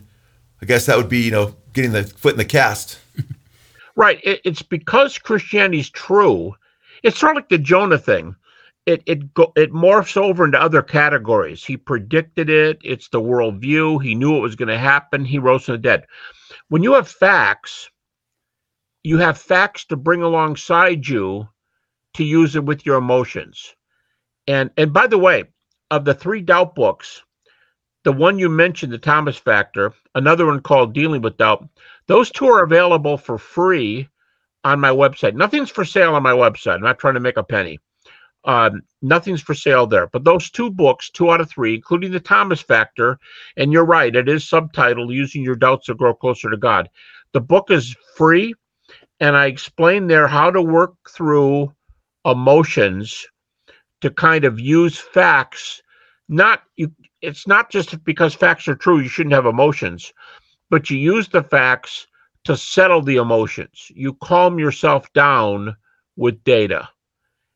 I 0.61 0.65
guess 0.65 0.85
that 0.85 0.97
would 0.97 1.09
be 1.09 1.21
you 1.21 1.31
know 1.31 1.55
getting 1.73 1.91
the 1.91 2.03
foot 2.03 2.33
in 2.33 2.37
the 2.37 2.45
cast. 2.45 2.99
Right. 3.95 4.19
It, 4.23 4.41
it's 4.43 4.61
because 4.61 5.17
Christianity's 5.17 5.89
true. 5.89 6.53
It's 7.03 7.17
sort 7.17 7.31
of 7.31 7.35
like 7.37 7.49
the 7.49 7.57
Jonah 7.57 7.97
thing. 7.97 8.35
It 8.85 9.01
it 9.05 9.33
go, 9.33 9.51
it 9.55 9.71
morphs 9.71 10.17
over 10.17 10.45
into 10.45 10.61
other 10.61 10.81
categories. 10.81 11.63
He 11.63 11.77
predicted 11.77 12.49
it. 12.49 12.77
It's 12.83 13.07
the 13.07 13.21
worldview. 13.21 14.03
He 14.03 14.13
knew 14.13 14.35
it 14.35 14.41
was 14.41 14.55
going 14.55 14.69
to 14.69 14.77
happen. 14.77 15.25
He 15.25 15.39
rose 15.39 15.65
from 15.65 15.75
the 15.75 15.79
dead. 15.79 16.05
When 16.67 16.83
you 16.83 16.93
have 16.93 17.07
facts, 17.07 17.89
you 19.03 19.17
have 19.17 19.37
facts 19.37 19.85
to 19.85 19.95
bring 19.95 20.21
alongside 20.21 21.07
you 21.07 21.47
to 22.15 22.23
use 22.23 22.55
it 22.55 22.63
with 22.63 22.85
your 22.85 22.97
emotions. 22.97 23.75
And 24.47 24.69
and 24.77 24.93
by 24.93 25.07
the 25.07 25.17
way, 25.17 25.45
of 25.91 26.05
the 26.05 26.13
three 26.13 26.41
doubt 26.41 26.75
books, 26.75 27.23
the 28.03 28.11
one 28.11 28.39
you 28.39 28.49
mentioned, 28.49 28.93
the 28.93 28.97
Thomas 28.97 29.37
Factor, 29.37 29.93
another 30.13 30.45
one 30.45 30.61
called 30.61 30.93
Dealing 30.93 31.21
with 31.21 31.37
Doubt, 31.37 31.67
those 32.07 32.31
two 32.31 32.47
are 32.47 32.63
available 32.63 33.17
for 33.17 33.37
free 33.37 34.07
on 34.63 34.79
my 34.79 34.89
website. 34.89 35.35
Nothing's 35.35 35.71
for 35.71 35.85
sale 35.85 36.15
on 36.15 36.23
my 36.23 36.33
website. 36.33 36.75
I'm 36.75 36.81
not 36.81 36.99
trying 36.99 37.13
to 37.15 37.19
make 37.19 37.37
a 37.37 37.43
penny. 37.43 37.79
Um, 38.45 38.83
nothing's 39.01 39.41
for 39.41 39.55
sale 39.55 39.87
there. 39.87 40.07
But 40.07 40.23
those 40.23 40.51
two 40.51 40.69
books, 40.69 41.09
two 41.09 41.31
out 41.31 41.41
of 41.41 41.49
three, 41.49 41.75
including 41.75 42.11
the 42.11 42.19
Thomas 42.19 42.61
Factor, 42.61 43.17
and 43.57 43.73
you're 43.73 43.85
right, 43.85 44.15
it 44.15 44.29
is 44.29 44.45
subtitled 44.45 45.13
Using 45.13 45.43
Your 45.43 45.55
Doubts 45.55 45.87
to 45.87 45.95
Grow 45.95 46.13
Closer 46.13 46.51
to 46.51 46.57
God. 46.57 46.89
The 47.33 47.41
book 47.41 47.71
is 47.71 47.95
free, 48.15 48.53
and 49.19 49.35
I 49.35 49.47
explain 49.47 50.07
there 50.07 50.27
how 50.27 50.51
to 50.51 50.61
work 50.61 50.93
through 51.09 51.73
emotions 52.25 53.25
to 54.01 54.09
kind 54.09 54.45
of 54.45 54.59
use 54.59 54.97
facts. 54.97 55.81
Not 56.27 56.63
you 56.75 56.91
it's 57.21 57.47
not 57.47 57.71
just 57.71 58.03
because 58.03 58.33
facts 58.33 58.67
are 58.67 58.75
true, 58.75 58.99
you 58.99 59.07
shouldn't 59.07 59.33
have 59.33 59.45
emotions 59.45 60.11
but 60.69 60.89
you 60.89 60.97
use 60.97 61.27
the 61.27 61.43
facts 61.43 62.07
to 62.43 62.55
settle 62.55 63.01
the 63.01 63.17
emotions. 63.17 63.91
You 63.93 64.13
calm 64.15 64.59
yourself 64.59 65.11
down 65.13 65.75
with 66.15 66.43
data. 66.43 66.89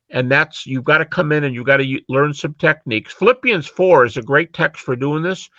And 0.10 0.32
that's, 0.32 0.66
you've 0.66 0.86
got 0.86 0.98
to 0.98 1.06
come 1.06 1.32
in 1.32 1.44
and 1.44 1.54
you've 1.54 1.68
got 1.68 1.78
to 1.78 2.02
learn 2.10 2.34
some 2.34 2.56
techniques. 2.56 3.14
Philippians 3.14 3.68
4 3.68 4.06
is 4.06 4.18
a 4.18 4.24
great 4.24 4.54
text 4.54 4.84
for 4.84 4.96
doing 4.96 5.22
this. 5.22 5.50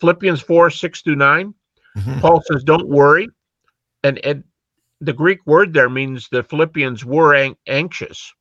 Philippians 0.00 0.40
4, 0.40 0.70
6 0.70 1.02
through 1.02 1.16
9. 1.16 1.54
Mm-hmm. 1.96 2.20
Paul 2.20 2.42
says, 2.50 2.64
Don't 2.64 2.88
worry. 2.88 3.28
And, 4.02 4.18
and 4.24 4.42
the 5.00 5.12
Greek 5.12 5.46
word 5.46 5.72
there 5.72 5.90
means 5.90 6.28
the 6.28 6.42
Philippians 6.42 7.04
were 7.04 7.34
an- 7.34 7.56
anxious. 7.68 8.32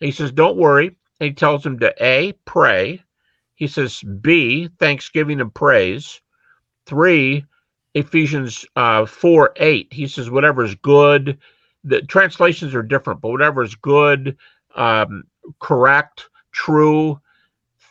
He 0.00 0.10
says, 0.10 0.32
Don't 0.32 0.56
worry. 0.56 0.96
He 1.20 1.32
tells 1.32 1.62
them 1.62 1.78
to 1.78 1.94
A, 2.04 2.32
pray. 2.44 3.02
He 3.54 3.66
says, 3.68 4.02
B, 4.20 4.68
thanksgiving 4.78 5.40
and 5.40 5.54
praise. 5.54 6.20
Three, 6.86 7.44
Ephesians 7.94 8.64
uh, 8.76 9.06
4 9.06 9.52
8. 9.56 9.92
He 9.92 10.06
says, 10.08 10.30
whatever 10.30 10.64
is 10.64 10.74
good, 10.74 11.38
the 11.84 12.02
translations 12.02 12.74
are 12.74 12.82
different, 12.82 13.20
but 13.20 13.30
whatever 13.30 13.62
is 13.62 13.74
good, 13.76 14.36
um, 14.74 15.24
correct, 15.60 16.28
true, 16.52 17.20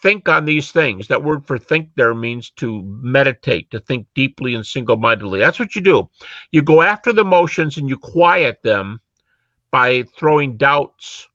think 0.01 0.27
on 0.27 0.43
these 0.45 0.71
things. 0.71 1.07
That 1.07 1.23
word 1.23 1.45
for 1.45 1.57
think 1.57 1.89
there 1.95 2.13
means 2.13 2.49
to 2.57 2.83
meditate, 2.83 3.71
to 3.71 3.79
think 3.79 4.07
deeply 4.13 4.53
and 4.53 4.65
single 4.65 4.97
mindedly. 4.97 5.39
That's 5.39 5.59
what 5.59 5.75
you 5.75 5.81
do. 5.81 6.09
You 6.51 6.61
go 6.61 6.81
after 6.81 7.13
the 7.13 7.21
emotions 7.21 7.77
and 7.77 7.87
you 7.87 7.97
quiet 7.97 8.61
them 8.63 8.99
by 9.71 10.03
throwing 10.17 10.57
doubts. 10.57 11.27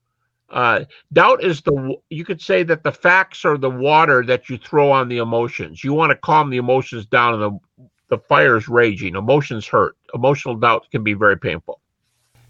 Uh, 0.51 0.85
doubt 1.13 1.43
is 1.43 1.61
the, 1.61 1.95
you 2.09 2.25
could 2.25 2.41
say 2.41 2.63
that 2.63 2.83
the 2.83 2.91
facts 2.91 3.45
are 3.45 3.57
the 3.57 3.69
water 3.69 4.25
that 4.25 4.49
you 4.49 4.57
throw 4.57 4.91
on 4.91 5.07
the 5.07 5.17
emotions. 5.17 5.83
You 5.83 5.93
want 5.93 6.09
to 6.09 6.15
calm 6.15 6.49
the 6.49 6.57
emotions 6.57 7.05
down, 7.05 7.35
and 7.35 7.43
the 7.43 7.87
the 8.09 8.17
fire's 8.17 8.67
raging. 8.67 9.15
Emotions 9.15 9.67
hurt. 9.67 9.95
Emotional 10.13 10.55
doubt 10.55 10.87
can 10.91 11.03
be 11.03 11.13
very 11.13 11.37
painful. 11.37 11.79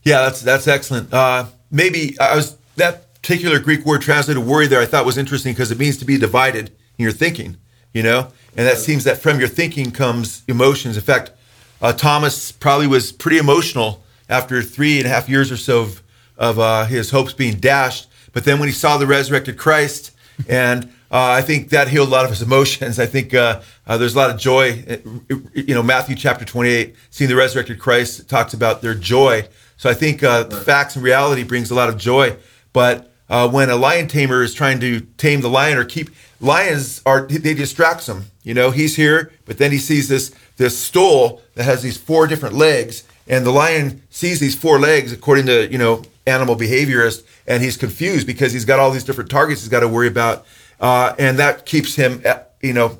Yeah, 0.03 0.21
that's 0.21 0.41
that's 0.41 0.67
excellent. 0.67 1.13
Uh, 1.13 1.45
maybe 1.69 2.17
I 2.19 2.35
was 2.35 2.57
that 2.77 3.13
particular 3.15 3.59
Greek 3.59 3.85
word 3.85 4.01
translated 4.01 4.43
"worry" 4.43 4.67
there. 4.67 4.81
I 4.81 4.85
thought 4.85 5.05
was 5.05 5.17
interesting 5.17 5.53
because 5.53 5.71
it 5.71 5.77
means 5.77 5.97
to 5.97 6.05
be 6.05 6.17
divided 6.17 6.69
in 6.97 7.03
your 7.03 7.11
thinking. 7.11 7.57
You 7.93 8.03
know, 8.03 8.31
and 8.55 8.67
that 8.67 8.77
seems 8.77 9.03
that 9.03 9.17
from 9.17 9.39
your 9.39 9.49
thinking 9.49 9.91
comes 9.91 10.43
emotions. 10.47 10.95
In 10.95 11.03
fact, 11.03 11.31
uh, 11.81 11.91
Thomas 11.91 12.51
probably 12.51 12.87
was 12.87 13.11
pretty 13.11 13.39
emotional 13.39 14.03
after 14.29 14.61
three 14.61 14.97
and 14.99 15.07
a 15.07 15.09
half 15.09 15.27
years 15.27 15.51
or 15.51 15.57
so 15.57 15.81
of, 15.81 16.03
of 16.39 16.57
uh, 16.57 16.85
his 16.85 17.11
hopes 17.11 17.33
being 17.33 17.57
dashed. 17.57 18.09
But 18.33 18.45
then 18.45 18.57
when 18.59 18.67
he 18.67 18.73
saw 18.73 18.97
the 18.97 19.05
resurrected 19.05 19.57
Christ 19.57 20.11
and 20.47 20.85
uh, 21.11 21.31
I 21.31 21.41
think 21.41 21.69
that 21.69 21.87
healed 21.87 22.07
a 22.07 22.11
lot 22.11 22.23
of 22.23 22.31
his 22.31 22.41
emotions. 22.41 22.99
I 22.99 23.05
think 23.05 23.33
uh, 23.33 23.61
uh, 23.87 23.97
there's 23.97 24.15
a 24.15 24.17
lot 24.17 24.29
of 24.29 24.37
joy. 24.37 24.83
Uh, 24.87 25.35
you 25.53 25.73
know, 25.73 25.83
Matthew 25.83 26.15
chapter 26.15 26.45
28, 26.45 26.95
seeing 27.09 27.29
the 27.29 27.35
resurrected 27.35 27.79
Christ 27.79 28.29
talks 28.29 28.53
about 28.53 28.81
their 28.81 28.95
joy. 28.95 29.47
So 29.77 29.89
I 29.89 29.93
think 29.93 30.23
uh, 30.23 30.43
the 30.43 30.57
facts 30.57 30.95
and 30.95 31.03
reality 31.03 31.43
brings 31.43 31.71
a 31.71 31.75
lot 31.75 31.89
of 31.89 31.97
joy. 31.97 32.37
But 32.73 33.11
uh, 33.29 33.49
when 33.49 33.69
a 33.69 33.75
lion 33.75 34.07
tamer 34.07 34.43
is 34.43 34.53
trying 34.53 34.79
to 34.81 35.01
tame 35.17 35.41
the 35.41 35.49
lion 35.49 35.77
or 35.77 35.85
keep 35.85 36.09
lions 36.39 37.01
are 37.05 37.25
they 37.27 37.53
distract 37.53 38.07
him. 38.07 38.25
You 38.43 38.53
know, 38.53 38.71
he's 38.71 38.95
here, 38.95 39.31
but 39.45 39.57
then 39.57 39.71
he 39.71 39.77
sees 39.77 40.07
this 40.07 40.33
this 40.57 40.77
stool 40.77 41.41
that 41.55 41.63
has 41.63 41.81
these 41.81 41.97
four 41.97 42.27
different 42.27 42.55
legs, 42.55 43.03
and 43.27 43.45
the 43.45 43.51
lion 43.51 44.01
sees 44.09 44.39
these 44.39 44.55
four 44.55 44.79
legs 44.79 45.11
according 45.11 45.45
to 45.45 45.71
you 45.71 45.77
know 45.77 46.03
animal 46.27 46.55
behaviorist, 46.55 47.23
and 47.47 47.63
he's 47.63 47.77
confused 47.77 48.27
because 48.27 48.53
he's 48.53 48.65
got 48.65 48.79
all 48.79 48.91
these 48.91 49.03
different 49.03 49.29
targets 49.29 49.61
he's 49.61 49.69
got 49.69 49.79
to 49.79 49.87
worry 49.87 50.07
about 50.07 50.45
uh, 50.79 51.13
and 51.19 51.37
that 51.39 51.65
keeps 51.65 51.95
him, 51.95 52.21
uh, 52.25 52.39
you 52.61 52.73
know, 52.73 52.97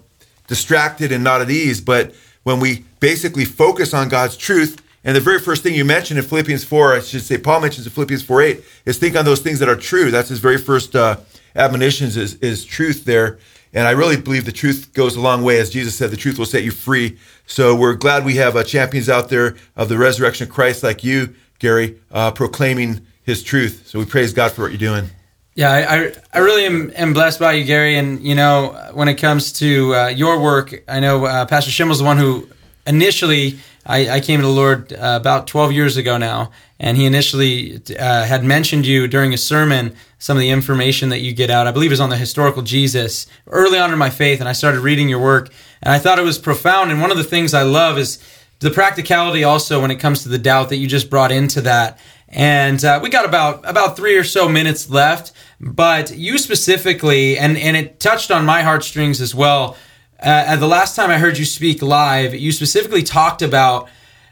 distracted 0.47 1.12
and 1.12 1.23
not 1.23 1.41
at 1.41 1.49
ease. 1.49 1.82
But 1.82 2.13
when 2.43 2.60
we 2.60 2.86
basically 2.99 3.45
focus 3.45 3.93
on 3.93 4.10
God's 4.10 4.36
truth, 4.36 4.82
and 5.03 5.15
the 5.15 5.21
very 5.21 5.39
first 5.39 5.63
thing 5.63 5.75
you 5.75 5.86
mentioned 5.86 6.19
in 6.19 6.25
Philippians 6.25 6.65
4, 6.65 6.95
I 6.95 6.99
should 6.99 7.21
say, 7.21 7.38
Paul 7.38 7.62
mentions 7.62 7.88
in 7.88 7.93
Philippians 7.93 8.23
4 8.23 8.41
8, 8.41 8.63
is 8.86 8.97
think 8.97 9.15
on 9.15 9.23
those 9.23 9.39
things 9.39 9.60
that 9.60 9.69
are 9.69 9.77
true. 9.77 10.12
That's 10.12 10.29
his 10.29 10.39
very 10.39 10.58
first 10.58 10.95
uh, 10.95 11.17
admonitions 11.55 12.17
is, 12.17 12.36
is 12.36 12.65
truth 12.65 13.05
there. 13.05 13.39
And 13.71 13.88
I 13.88 13.91
really 13.91 14.17
believe 14.17 14.45
the 14.45 14.51
truth 14.51 14.93
goes 14.93 15.15
a 15.15 15.21
long 15.21 15.43
way. 15.43 15.60
As 15.60 15.69
Jesus 15.69 15.95
said, 15.95 16.10
the 16.10 16.17
truth 16.17 16.38
will 16.38 16.45
set 16.45 16.63
you 16.63 16.71
free. 16.71 17.17
So 17.45 17.75
we're 17.75 17.93
glad 17.93 18.25
we 18.25 18.36
have 18.36 18.55
uh, 18.55 18.63
champions 18.63 19.08
out 19.08 19.29
there 19.29 19.55
of 19.75 19.89
the 19.89 19.97
resurrection 19.97 20.47
of 20.47 20.53
Christ 20.53 20.84
like 20.84 21.03
you, 21.03 21.36
Gary, 21.60 21.99
uh, 22.12 22.32
proclaiming 22.32 23.05
his 23.29 23.43
truth. 23.43 23.87
So 23.87 23.99
we 23.99 24.05
praise 24.05 24.33
God 24.33 24.51
for 24.51 24.63
what 24.63 24.71
you're 24.71 24.77
doing. 24.77 25.09
Yeah, 25.55 25.71
I, 25.71 26.37
I 26.37 26.41
really 26.41 26.65
am, 26.65 26.91
am 26.95 27.13
blessed 27.13 27.39
by 27.39 27.53
you, 27.53 27.65
Gary. 27.65 27.97
And, 27.97 28.21
you 28.21 28.35
know, 28.35 28.91
when 28.93 29.07
it 29.07 29.15
comes 29.15 29.51
to 29.53 29.95
uh, 29.95 30.07
your 30.07 30.39
work, 30.41 30.83
I 30.87 30.99
know 30.99 31.25
uh, 31.25 31.45
Pastor 31.45 31.71
Schimmel's 31.71 31.99
the 31.99 32.05
one 32.05 32.17
who 32.17 32.47
initially, 32.87 33.59
I, 33.85 34.09
I 34.09 34.19
came 34.19 34.39
to 34.39 34.45
the 34.45 34.53
Lord 34.53 34.93
uh, 34.93 35.17
about 35.19 35.47
12 35.47 35.73
years 35.73 35.97
ago 35.97 36.17
now. 36.17 36.51
And 36.79 36.95
he 36.95 37.05
initially 37.05 37.81
uh, 37.99 38.23
had 38.23 38.45
mentioned 38.45 38.87
you 38.87 39.07
during 39.09 39.33
a 39.33 39.37
sermon, 39.37 39.95
some 40.17 40.37
of 40.37 40.41
the 40.41 40.49
information 40.49 41.09
that 41.09 41.19
you 41.19 41.33
get 41.33 41.49
out. 41.49 41.67
I 41.67 41.71
believe 41.71 41.91
is 41.91 41.99
on 41.99 42.09
the 42.09 42.15
historical 42.15 42.61
Jesus 42.61 43.27
early 43.47 43.77
on 43.77 43.91
in 43.91 43.99
my 43.99 44.09
faith. 44.09 44.39
And 44.39 44.47
I 44.47 44.53
started 44.53 44.79
reading 44.79 45.09
your 45.09 45.19
work. 45.19 45.49
And 45.83 45.93
I 45.93 45.99
thought 45.99 46.19
it 46.19 46.23
was 46.23 46.37
profound. 46.39 46.89
And 46.89 47.01
one 47.01 47.11
of 47.11 47.17
the 47.17 47.23
things 47.25 47.53
I 47.53 47.63
love 47.63 47.97
is 47.97 48.23
the 48.59 48.71
practicality 48.71 49.43
also 49.43 49.81
when 49.81 49.91
it 49.91 49.97
comes 49.97 50.23
to 50.23 50.29
the 50.29 50.37
doubt 50.37 50.69
that 50.69 50.77
you 50.77 50.87
just 50.87 51.09
brought 51.09 51.33
into 51.33 51.61
that. 51.61 51.99
And 52.29 52.83
uh, 52.85 52.99
we 53.01 53.09
got 53.09 53.25
about 53.25 53.67
about 53.67 53.97
three 53.97 54.15
or 54.15 54.23
so 54.23 54.47
minutes 54.47 54.89
left. 54.89 55.31
But 55.59 56.15
you 56.15 56.37
specifically, 56.37 57.37
and, 57.37 57.57
and 57.57 57.75
it 57.75 57.99
touched 57.99 58.31
on 58.31 58.45
my 58.45 58.61
heartstrings 58.61 59.19
as 59.19 59.35
well. 59.35 59.75
Uh, 60.21 60.55
the 60.55 60.67
last 60.67 60.95
time 60.95 61.09
I 61.09 61.17
heard 61.17 61.37
you 61.37 61.45
speak 61.45 61.81
live, 61.81 62.33
you 62.33 62.51
specifically 62.51 63.03
talked 63.03 63.41
about 63.41 63.89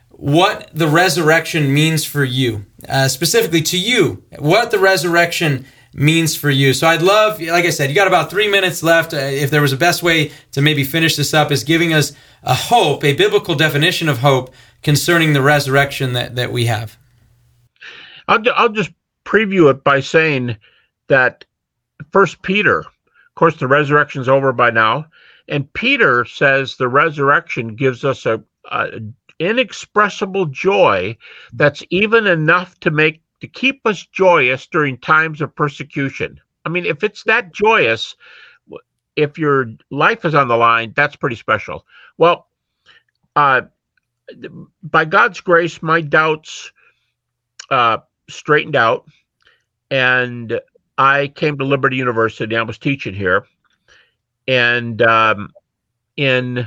what 0.10 0.70
the 0.74 0.88
resurrection 0.88 1.74
means 1.74 2.04
for 2.06 2.24
you, 2.24 2.66
uh, 2.90 3.08
specifically 3.08 3.62
to 3.62 3.80
you, 3.80 4.24
what 4.40 4.72
the 4.72 4.80
resurrection 4.80 5.66
means 5.94 6.36
for 6.36 6.50
you. 6.50 6.74
So 6.74 6.88
I'd 6.88 7.02
love, 7.02 7.42
like 7.42 7.66
I 7.66 7.70
said, 7.70 7.90
you 7.90 7.96
got 7.96 8.08
about 8.08 8.30
three 8.30 8.50
minutes 8.50 8.84
left. 8.84 9.14
Uh, 9.14 9.18
if 9.18 9.50
there 9.50 9.62
was 9.62 9.74
a 9.74 9.78
best 9.78 10.04
way 10.04 10.32
to 10.52 10.62
maybe 10.62 10.84
finish 10.84 11.16
this 11.16 11.34
up, 11.34 11.52
is 11.52 11.64
giving 11.64 11.94
us 11.94 12.14
a 12.44 12.54
hope, 12.54 13.04
a 13.04 13.14
biblical 13.14 13.56
definition 13.56 14.10
of 14.10 14.20
hope 14.20 14.54
concerning 14.84 15.34
the 15.34 15.42
resurrection 15.42 16.14
that, 16.14 16.36
that 16.36 16.52
we 16.52 16.66
have. 16.66 16.98
I'll, 18.28 18.42
I'll 18.56 18.70
just 18.70 18.92
preview 19.26 19.70
it 19.72 19.84
by 19.84 20.00
saying 20.00 20.58
that 21.08 21.46
First 22.12 22.42
Peter, 22.42 22.80
of 22.80 23.36
course, 23.36 23.58
the 23.58 23.68
resurrection's 23.68 24.30
over 24.30 24.54
by 24.54 24.70
now, 24.70 25.06
and 25.48 25.72
Peter 25.74 26.26
says 26.26 26.76
the 26.76 26.88
resurrection 26.88 27.76
gives 27.76 28.04
us 28.04 28.26
a, 28.26 28.44
a 28.72 29.00
inexpressible 29.40 30.48
joy 30.48 31.16
that's 31.54 31.84
even 31.90 32.28
enough 32.28 32.80
to 32.80 32.92
make 32.92 33.22
to 33.40 33.48
keep 33.48 33.86
us 33.86 34.06
joyous 34.08 34.66
during 34.66 34.98
times 34.98 35.42
of 35.42 35.56
persecution. 35.56 36.40
I 36.66 36.70
mean, 36.70 36.86
if 36.86 37.04
it's 37.04 37.24
that 37.26 37.54
joyous, 37.54 38.16
if 39.16 39.38
your 39.38 39.68
life 39.92 40.26
is 40.26 40.34
on 40.34 40.48
the 40.48 40.58
line, 40.58 40.94
that's 40.96 41.16
pretty 41.16 41.36
special. 41.36 41.86
Well, 42.18 42.48
uh, 43.36 43.62
by 44.82 45.06
God's 45.06 45.40
grace, 45.40 45.84
my 45.84 46.02
doubts 46.02 46.72
uh, 47.70 48.00
straightened 48.30 48.76
out, 48.76 49.06
and 49.92 50.60
I 50.98 51.28
came 51.30 51.58
to 51.58 51.64
Liberty 51.66 51.98
University. 51.98 52.56
I 52.56 52.62
was 52.64 52.78
teaching 52.78 53.14
here, 53.14 53.46
and 54.48 55.02
um, 55.02 55.52
in 56.16 56.60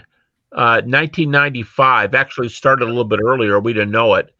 uh, 0.52 0.82
1995, 0.82 2.14
actually 2.14 2.48
started 2.48 2.84
a 2.84 2.88
little 2.88 3.04
bit 3.04 3.20
earlier. 3.22 3.60
We 3.60 3.72
didn't 3.72 3.90
know 3.90 4.14
it, 4.14 4.34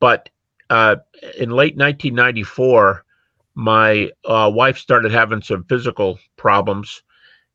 but 0.00 0.28
uh, 0.70 0.96
in 1.38 1.50
late 1.50 1.76
1994, 1.76 3.04
my 3.54 4.10
uh, 4.24 4.50
wife 4.52 4.78
started 4.78 5.12
having 5.12 5.42
some 5.42 5.64
physical 5.64 6.18
problems, 6.36 7.02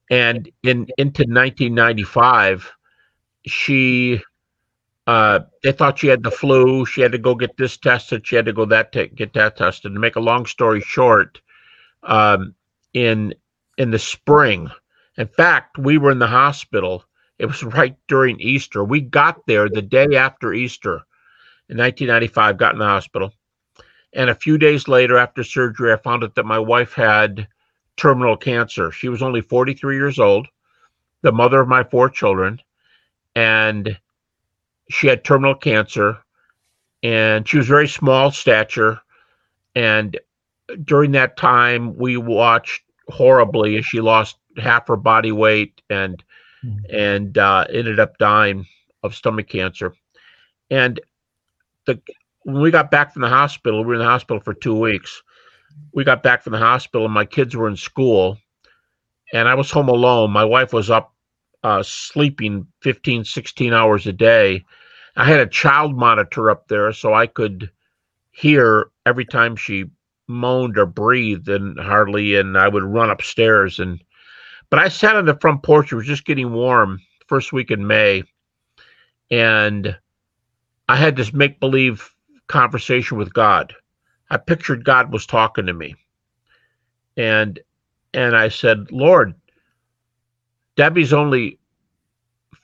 and 0.09 0.49
in 0.63 0.87
into 0.97 1.23
1995, 1.23 2.71
she 3.45 4.21
uh, 5.09 5.39
they 5.63 5.71
thought 5.71 5.97
she 5.97 6.05
had 6.05 6.21
the 6.21 6.29
flu. 6.29 6.85
She 6.85 7.01
had 7.01 7.13
to 7.13 7.17
go 7.17 7.33
get 7.33 7.57
this 7.57 7.77
tested. 7.77 8.27
She 8.27 8.35
had 8.35 8.45
to 8.45 8.53
go 8.53 8.63
that 8.65 8.91
t- 8.91 9.07
get 9.07 9.33
that 9.33 9.57
tested. 9.57 9.91
To 9.91 9.99
make 9.99 10.17
a 10.17 10.19
long 10.19 10.45
story 10.45 10.81
short, 10.81 11.41
um, 12.03 12.53
in 12.93 13.33
in 13.79 13.89
the 13.89 13.97
spring, 13.97 14.69
in 15.17 15.25
fact, 15.25 15.79
we 15.79 15.97
were 15.97 16.11
in 16.11 16.19
the 16.19 16.27
hospital. 16.27 17.03
It 17.39 17.47
was 17.47 17.63
right 17.79 17.95
during 18.07 18.39
Easter. 18.39 18.83
We 18.83 19.01
got 19.01 19.43
there 19.47 19.67
the 19.67 19.81
day 19.81 20.15
after 20.15 20.53
Easter 20.53 20.97
in 21.69 21.77
1995. 21.79 22.57
Got 22.57 22.73
in 22.73 22.79
the 22.79 22.85
hospital, 22.85 23.33
and 24.13 24.29
a 24.29 24.35
few 24.35 24.59
days 24.59 24.87
later, 24.87 25.17
after 25.17 25.43
surgery, 25.43 25.91
I 25.91 25.97
found 25.97 26.23
out 26.23 26.35
that 26.35 26.45
my 26.45 26.59
wife 26.59 26.93
had 26.93 27.47
terminal 27.97 28.37
cancer. 28.37 28.91
She 28.91 29.09
was 29.09 29.23
only 29.23 29.41
43 29.41 29.95
years 29.95 30.19
old, 30.19 30.47
the 31.23 31.31
mother 31.31 31.61
of 31.61 31.67
my 31.67 31.83
four 31.83 32.11
children, 32.11 32.61
and 33.33 33.97
she 34.89 35.07
had 35.07 35.23
terminal 35.23 35.55
cancer. 35.55 36.17
And 37.01 37.47
she 37.47 37.57
was 37.57 37.67
very 37.67 37.87
small 37.87 38.31
stature. 38.31 38.99
And 39.75 40.19
during 40.83 41.11
that 41.13 41.37
time, 41.37 41.95
we 41.95 42.17
watched 42.17 42.81
horribly 43.07 43.77
as 43.77 43.85
she 43.85 44.01
lost 44.01 44.37
half 44.57 44.87
her 44.87 44.97
body 44.97 45.31
weight 45.31 45.81
and 45.89 46.23
mm-hmm. 46.63 46.93
and 46.93 47.37
uh, 47.37 47.65
ended 47.71 47.99
up 47.99 48.17
dying 48.17 48.65
of 49.03 49.15
stomach 49.15 49.47
cancer. 49.47 49.93
And 50.69 50.99
the 51.85 52.01
when 52.43 52.61
we 52.61 52.71
got 52.71 52.91
back 52.91 53.13
from 53.13 53.21
the 53.21 53.29
hospital, 53.29 53.79
we 53.79 53.87
were 53.87 53.93
in 53.95 53.99
the 53.99 54.05
hospital 54.05 54.41
for 54.41 54.53
two 54.53 54.77
weeks. 54.77 55.21
We 55.93 56.03
got 56.03 56.23
back 56.23 56.43
from 56.43 56.53
the 56.53 56.59
hospital, 56.59 57.05
and 57.05 57.13
my 57.13 57.25
kids 57.25 57.55
were 57.55 57.67
in 57.67 57.75
school, 57.75 58.37
and 59.33 59.47
I 59.47 59.55
was 59.55 59.71
home 59.71 59.89
alone. 59.89 60.31
My 60.31 60.45
wife 60.45 60.73
was 60.73 60.89
up 60.89 61.13
uh, 61.63 61.83
sleeping 61.83 62.67
15, 62.81 63.23
16 63.25 63.73
hours 63.73 64.07
a 64.07 64.13
day. 64.13 64.65
I 65.19 65.25
had 65.25 65.41
a 65.41 65.47
child 65.47 65.97
monitor 65.97 66.49
up 66.49 66.69
there 66.69 66.93
so 66.93 67.13
I 67.13 67.27
could 67.27 67.69
hear 68.31 68.89
every 69.05 69.25
time 69.25 69.57
she 69.57 69.83
moaned 70.29 70.77
or 70.77 70.85
breathed 70.85 71.49
and 71.49 71.77
hardly 71.77 72.37
and 72.37 72.57
I 72.57 72.69
would 72.69 72.83
run 72.83 73.09
upstairs 73.09 73.79
and 73.79 74.01
but 74.69 74.79
I 74.79 74.87
sat 74.87 75.17
on 75.17 75.25
the 75.25 75.37
front 75.41 75.61
porch 75.61 75.91
it 75.91 75.97
was 75.97 76.07
just 76.07 76.23
getting 76.23 76.53
warm 76.53 77.01
first 77.27 77.51
week 77.51 77.69
in 77.69 77.85
May 77.85 78.23
and 79.29 79.93
I 80.87 80.95
had 80.95 81.17
this 81.17 81.33
make 81.33 81.59
believe 81.59 82.15
conversation 82.47 83.17
with 83.17 83.33
God. 83.33 83.75
I 84.29 84.37
pictured 84.37 84.85
God 84.85 85.11
was 85.11 85.25
talking 85.25 85.65
to 85.65 85.73
me. 85.73 85.95
And 87.17 87.59
and 88.13 88.37
I 88.37 88.47
said, 88.47 88.89
"Lord, 88.89 89.35
Debbie's 90.77 91.11
only 91.11 91.59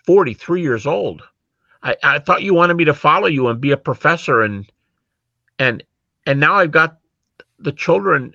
43 0.05 0.61
years 0.61 0.87
old. 0.87 1.21
I, 1.85 1.95
I 2.03 2.19
thought 2.19 2.43
you 2.43 2.53
wanted 2.53 2.75
me 2.75 2.85
to 2.85 2.93
follow 2.93 3.27
you 3.27 3.47
and 3.47 3.61
be 3.61 3.71
a 3.71 3.77
professor 3.77 4.41
and 4.41 4.69
and 5.59 5.83
and 6.25 6.39
now 6.39 6.55
I've 6.55 6.71
got 6.71 6.97
the 7.59 7.71
children 7.71 8.33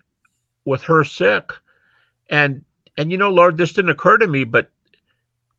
with 0.64 0.82
her 0.84 1.04
sick. 1.04 1.52
And 2.30 2.64
and 2.96 3.10
you 3.10 3.18
know, 3.18 3.30
Lord, 3.30 3.56
this 3.56 3.72
didn't 3.72 3.90
occur 3.90 4.16
to 4.18 4.26
me, 4.26 4.44
but 4.44 4.70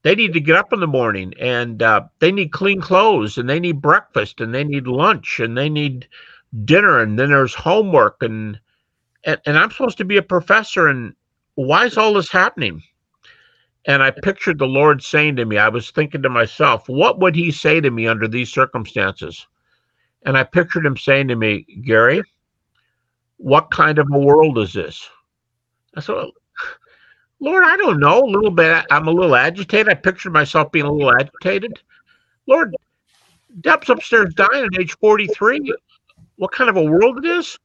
they 0.03 0.15
need 0.15 0.33
to 0.33 0.39
get 0.39 0.55
up 0.55 0.73
in 0.73 0.79
the 0.79 0.87
morning 0.87 1.33
and 1.39 1.83
uh, 1.83 2.01
they 2.19 2.31
need 2.31 2.51
clean 2.51 2.81
clothes 2.81 3.37
and 3.37 3.49
they 3.49 3.59
need 3.59 3.81
breakfast 3.81 4.41
and 4.41 4.53
they 4.53 4.63
need 4.63 4.87
lunch 4.87 5.39
and 5.39 5.57
they 5.57 5.69
need 5.69 6.07
dinner 6.65 6.99
and 6.99 7.19
then 7.19 7.29
there's 7.29 7.53
homework 7.53 8.21
and 8.21 8.59
and, 9.23 9.39
and 9.45 9.57
i'm 9.57 9.71
supposed 9.71 9.97
to 9.97 10.03
be 10.03 10.17
a 10.17 10.21
professor 10.21 10.87
and 10.87 11.15
why 11.55 11.85
is 11.85 11.97
all 11.97 12.13
this 12.13 12.29
happening 12.29 12.83
and 13.85 14.03
i 14.03 14.11
pictured 14.11 14.59
the 14.59 14.65
lord 14.65 15.01
saying 15.01 15.35
to 15.35 15.45
me 15.45 15.57
i 15.57 15.69
was 15.69 15.91
thinking 15.91 16.21
to 16.21 16.29
myself 16.29 16.87
what 16.87 17.19
would 17.19 17.35
he 17.35 17.51
say 17.51 17.81
to 17.81 17.91
me 17.91 18.07
under 18.07 18.27
these 18.27 18.51
circumstances 18.51 19.47
and 20.23 20.37
i 20.37 20.43
pictured 20.43 20.85
him 20.85 20.97
saying 20.97 21.27
to 21.27 21.35
me 21.35 21.65
gary 21.83 22.21
what 23.37 23.71
kind 23.71 23.97
of 23.97 24.07
a 24.13 24.19
world 24.19 24.57
is 24.57 24.73
this 24.73 25.09
i 25.95 25.99
said 25.99 26.15
Lord, 27.41 27.63
I 27.65 27.75
don't 27.75 27.99
know. 27.99 28.23
A 28.23 28.29
little 28.29 28.51
bit. 28.51 28.85
I'm 28.91 29.07
a 29.07 29.11
little 29.11 29.35
agitated. 29.35 29.89
I 29.89 29.95
pictured 29.95 30.31
myself 30.31 30.71
being 30.71 30.85
a 30.85 30.91
little 30.91 31.11
agitated. 31.11 31.81
Lord, 32.45 32.75
Deb's 33.61 33.89
upstairs 33.89 34.33
dying 34.35 34.65
at 34.65 34.79
age 34.79 34.95
43. 34.99 35.73
What 36.37 36.51
kind 36.51 36.69
of 36.69 36.77
a 36.77 36.83
world 36.83 37.17
it 37.17 37.25
is? 37.25 37.57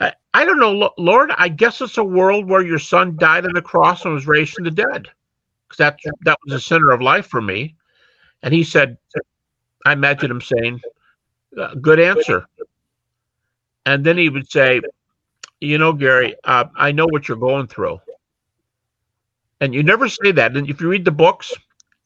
I, 0.00 0.12
I 0.34 0.44
don't 0.44 0.60
know, 0.60 0.92
Lord. 0.98 1.32
I 1.36 1.48
guess 1.48 1.80
it's 1.80 1.98
a 1.98 2.04
world 2.04 2.48
where 2.48 2.62
your 2.62 2.78
son 2.78 3.16
died 3.16 3.46
on 3.46 3.54
the 3.54 3.62
cross 3.62 4.04
and 4.04 4.12
was 4.12 4.26
raised 4.26 4.52
from 4.52 4.64
the 4.64 4.70
dead. 4.70 5.08
Because 5.70 5.78
that, 5.78 5.98
that 6.22 6.38
was 6.44 6.52
the 6.52 6.60
center 6.60 6.90
of 6.90 7.00
life 7.00 7.26
for 7.26 7.40
me. 7.40 7.76
And 8.42 8.52
he 8.52 8.64
said, 8.64 8.98
I 9.86 9.92
imagine 9.92 10.30
him 10.30 10.40
saying, 10.40 10.80
uh, 11.56 11.74
good 11.76 12.00
answer. 12.00 12.44
And 13.86 14.04
then 14.04 14.18
he 14.18 14.28
would 14.28 14.50
say, 14.50 14.80
you 15.60 15.78
know, 15.78 15.92
Gary, 15.92 16.34
uh, 16.44 16.64
I 16.76 16.90
know 16.90 17.06
what 17.06 17.28
you're 17.28 17.36
going 17.36 17.68
through. 17.68 18.00
And 19.60 19.72
you 19.72 19.82
never 19.82 20.08
say 20.08 20.32
that. 20.32 20.56
And 20.56 20.68
if 20.68 20.80
you 20.80 20.88
read 20.88 21.04
the 21.04 21.10
books 21.10 21.54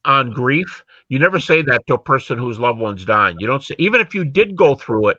on 0.05 0.31
grief, 0.31 0.85
you 1.09 1.19
never 1.19 1.41
say 1.41 1.63
that 1.63 1.87
to 1.87 1.95
a 1.95 1.99
person 1.99 2.37
whose 2.37 2.59
loved 2.59 2.81
one's 2.81 3.05
dying. 3.05 3.37
You 3.39 3.47
don't 3.47 3.63
say, 3.63 3.77
even 3.79 4.01
if 4.01 4.15
you 4.15 4.25
did 4.25 4.57
go 4.57 4.75
through 4.75 5.09
it, 5.09 5.19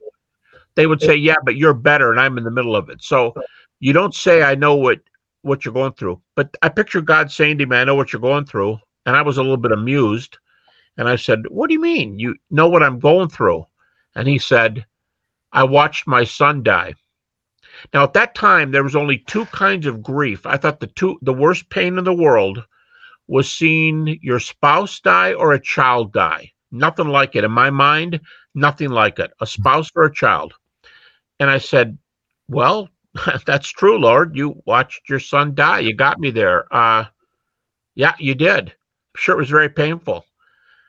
they 0.75 0.87
would 0.87 1.01
say, 1.01 1.15
"Yeah, 1.15 1.37
but 1.43 1.55
you're 1.55 1.73
better, 1.73 2.11
and 2.11 2.19
I'm 2.19 2.37
in 2.37 2.43
the 2.43 2.51
middle 2.51 2.75
of 2.75 2.89
it." 2.89 3.01
So 3.01 3.33
you 3.79 3.93
don't 3.93 4.13
say, 4.13 4.43
"I 4.43 4.55
know 4.55 4.75
what 4.75 4.99
what 5.45 5.63
you're 5.63 5.73
going 5.73 5.93
through." 5.93 6.21
But 6.35 6.55
I 6.61 6.69
picture 6.69 7.01
God 7.01 7.31
saying 7.31 7.59
to 7.59 7.65
me, 7.65 7.77
"I 7.77 7.83
know 7.83 7.95
what 7.95 8.11
you're 8.11 8.21
going 8.21 8.45
through," 8.45 8.79
and 9.05 9.15
I 9.15 9.21
was 9.21 9.37
a 9.37 9.41
little 9.41 9.57
bit 9.57 9.71
amused, 9.71 10.37
and 10.97 11.07
I 11.07 11.15
said, 11.15 11.43
"What 11.49 11.67
do 11.67 11.73
you 11.73 11.81
mean? 11.81 12.19
You 12.19 12.35
know 12.49 12.67
what 12.67 12.83
I'm 12.83 12.99
going 12.99 13.29
through?" 13.29 13.65
And 14.15 14.27
he 14.27 14.37
said, 14.37 14.85
"I 15.51 15.63
watched 15.63 16.07
my 16.07 16.23
son 16.23 16.63
die." 16.63 16.95
Now, 17.93 18.03
at 18.03 18.13
that 18.13 18.35
time, 18.35 18.71
there 18.71 18.83
was 18.83 18.95
only 18.95 19.17
two 19.19 19.45
kinds 19.47 19.85
of 19.85 20.01
grief. 20.01 20.45
I 20.45 20.57
thought 20.57 20.79
the 20.79 20.87
two 20.87 21.19
the 21.21 21.33
worst 21.33 21.69
pain 21.69 21.97
in 21.97 22.03
the 22.03 22.13
world 22.13 22.63
was 23.27 23.51
seeing 23.51 24.19
your 24.21 24.39
spouse 24.39 24.99
die 24.99 25.33
or 25.33 25.51
a 25.51 25.59
child 25.61 26.13
die. 26.13 26.51
Nothing 26.71 27.07
like 27.07 27.35
it 27.35 27.43
in 27.43 27.51
my 27.51 27.69
mind. 27.69 28.21
Nothing 28.53 28.89
like 28.89 29.19
it. 29.19 29.31
A 29.41 29.47
spouse 29.47 29.91
or 29.95 30.03
a 30.05 30.13
child. 30.13 30.53
And 31.39 31.49
I 31.49 31.57
said, 31.57 31.97
"Well, 32.47 32.89
that's 33.45 33.69
true, 33.69 33.97
Lord. 33.97 34.35
You 34.35 34.61
watched 34.65 35.09
your 35.09 35.19
son 35.19 35.55
die. 35.55 35.79
You 35.79 35.95
got 35.95 36.19
me 36.19 36.31
there. 36.31 36.73
Uh, 36.73 37.05
yeah, 37.95 38.15
you 38.19 38.35
did. 38.35 38.69
I'm 38.69 39.17
sure, 39.17 39.35
it 39.35 39.39
was 39.39 39.49
very 39.49 39.69
painful." 39.69 40.25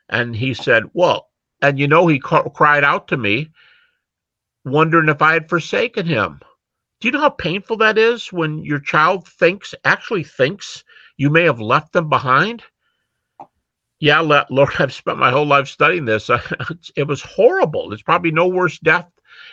And 0.08 0.34
he 0.34 0.54
said, 0.54 0.84
"Well," 0.92 1.28
and 1.62 1.78
you 1.78 1.88
know, 1.88 2.06
he 2.06 2.18
ca- 2.18 2.48
cried 2.50 2.84
out 2.84 3.08
to 3.08 3.16
me, 3.16 3.50
wondering 4.64 5.08
if 5.08 5.22
I 5.22 5.32
had 5.32 5.48
forsaken 5.48 6.06
him. 6.06 6.40
Do 7.00 7.08
you 7.08 7.12
know 7.12 7.20
how 7.20 7.30
painful 7.30 7.76
that 7.78 7.98
is 7.98 8.32
when 8.32 8.64
your 8.64 8.80
child 8.80 9.28
thinks, 9.28 9.74
actually 9.84 10.24
thinks, 10.24 10.82
you 11.18 11.30
may 11.30 11.42
have 11.42 11.60
left 11.60 11.92
them 11.92 12.08
behind? 12.08 12.62
Yeah, 14.00 14.20
Lord, 14.20 14.70
I've 14.78 14.94
spent 14.94 15.18
my 15.18 15.30
whole 15.30 15.46
life 15.46 15.68
studying 15.68 16.04
this. 16.04 16.30
it 16.96 17.06
was 17.06 17.22
horrible. 17.22 17.88
There's 17.88 18.02
probably 18.02 18.32
no 18.32 18.48
worse 18.48 18.78
death 18.78 19.10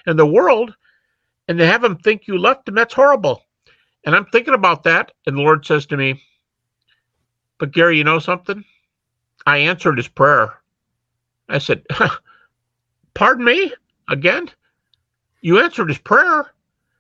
in 0.08 0.18
the 0.18 0.26
world. 0.26 0.74
And 1.48 1.58
to 1.58 1.66
have 1.66 1.82
them 1.82 1.98
think 1.98 2.28
you 2.28 2.38
left 2.38 2.66
them, 2.66 2.76
that's 2.76 2.94
horrible. 2.94 3.42
And 4.06 4.16
I'm 4.16 4.26
thinking 4.26 4.54
about 4.54 4.84
that. 4.84 5.12
And 5.26 5.38
the 5.38 5.42
Lord 5.42 5.66
says 5.66 5.86
to 5.88 5.98
me, 5.98 6.22
But 7.60 7.72
Gary, 7.72 7.98
you 7.98 8.04
know 8.04 8.20
something? 8.20 8.64
I 9.46 9.58
answered 9.58 9.98
his 9.98 10.08
prayer. 10.08 10.54
I 11.50 11.58
said, 11.58 11.84
Pardon 13.14 13.46
me? 13.46 13.74
Again? 14.10 14.50
You 15.42 15.60
answered 15.60 15.90
his 15.90 15.98
prayer. 15.98 16.52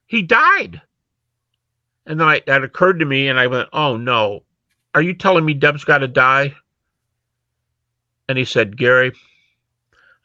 He 0.07 0.21
died. 0.21 0.81
And 2.05 2.19
then 2.19 2.27
I, 2.27 2.41
that 2.47 2.63
occurred 2.63 2.99
to 2.99 3.05
me, 3.05 3.29
and 3.29 3.39
I 3.39 3.47
went, 3.47 3.69
Oh 3.71 3.95
no, 3.95 4.43
are 4.93 5.01
you 5.01 5.13
telling 5.13 5.45
me 5.45 5.53
Deb's 5.53 5.85
got 5.85 5.99
to 5.99 6.07
die? 6.07 6.53
And 8.27 8.37
he 8.37 8.45
said, 8.45 8.77
Gary, 8.77 9.13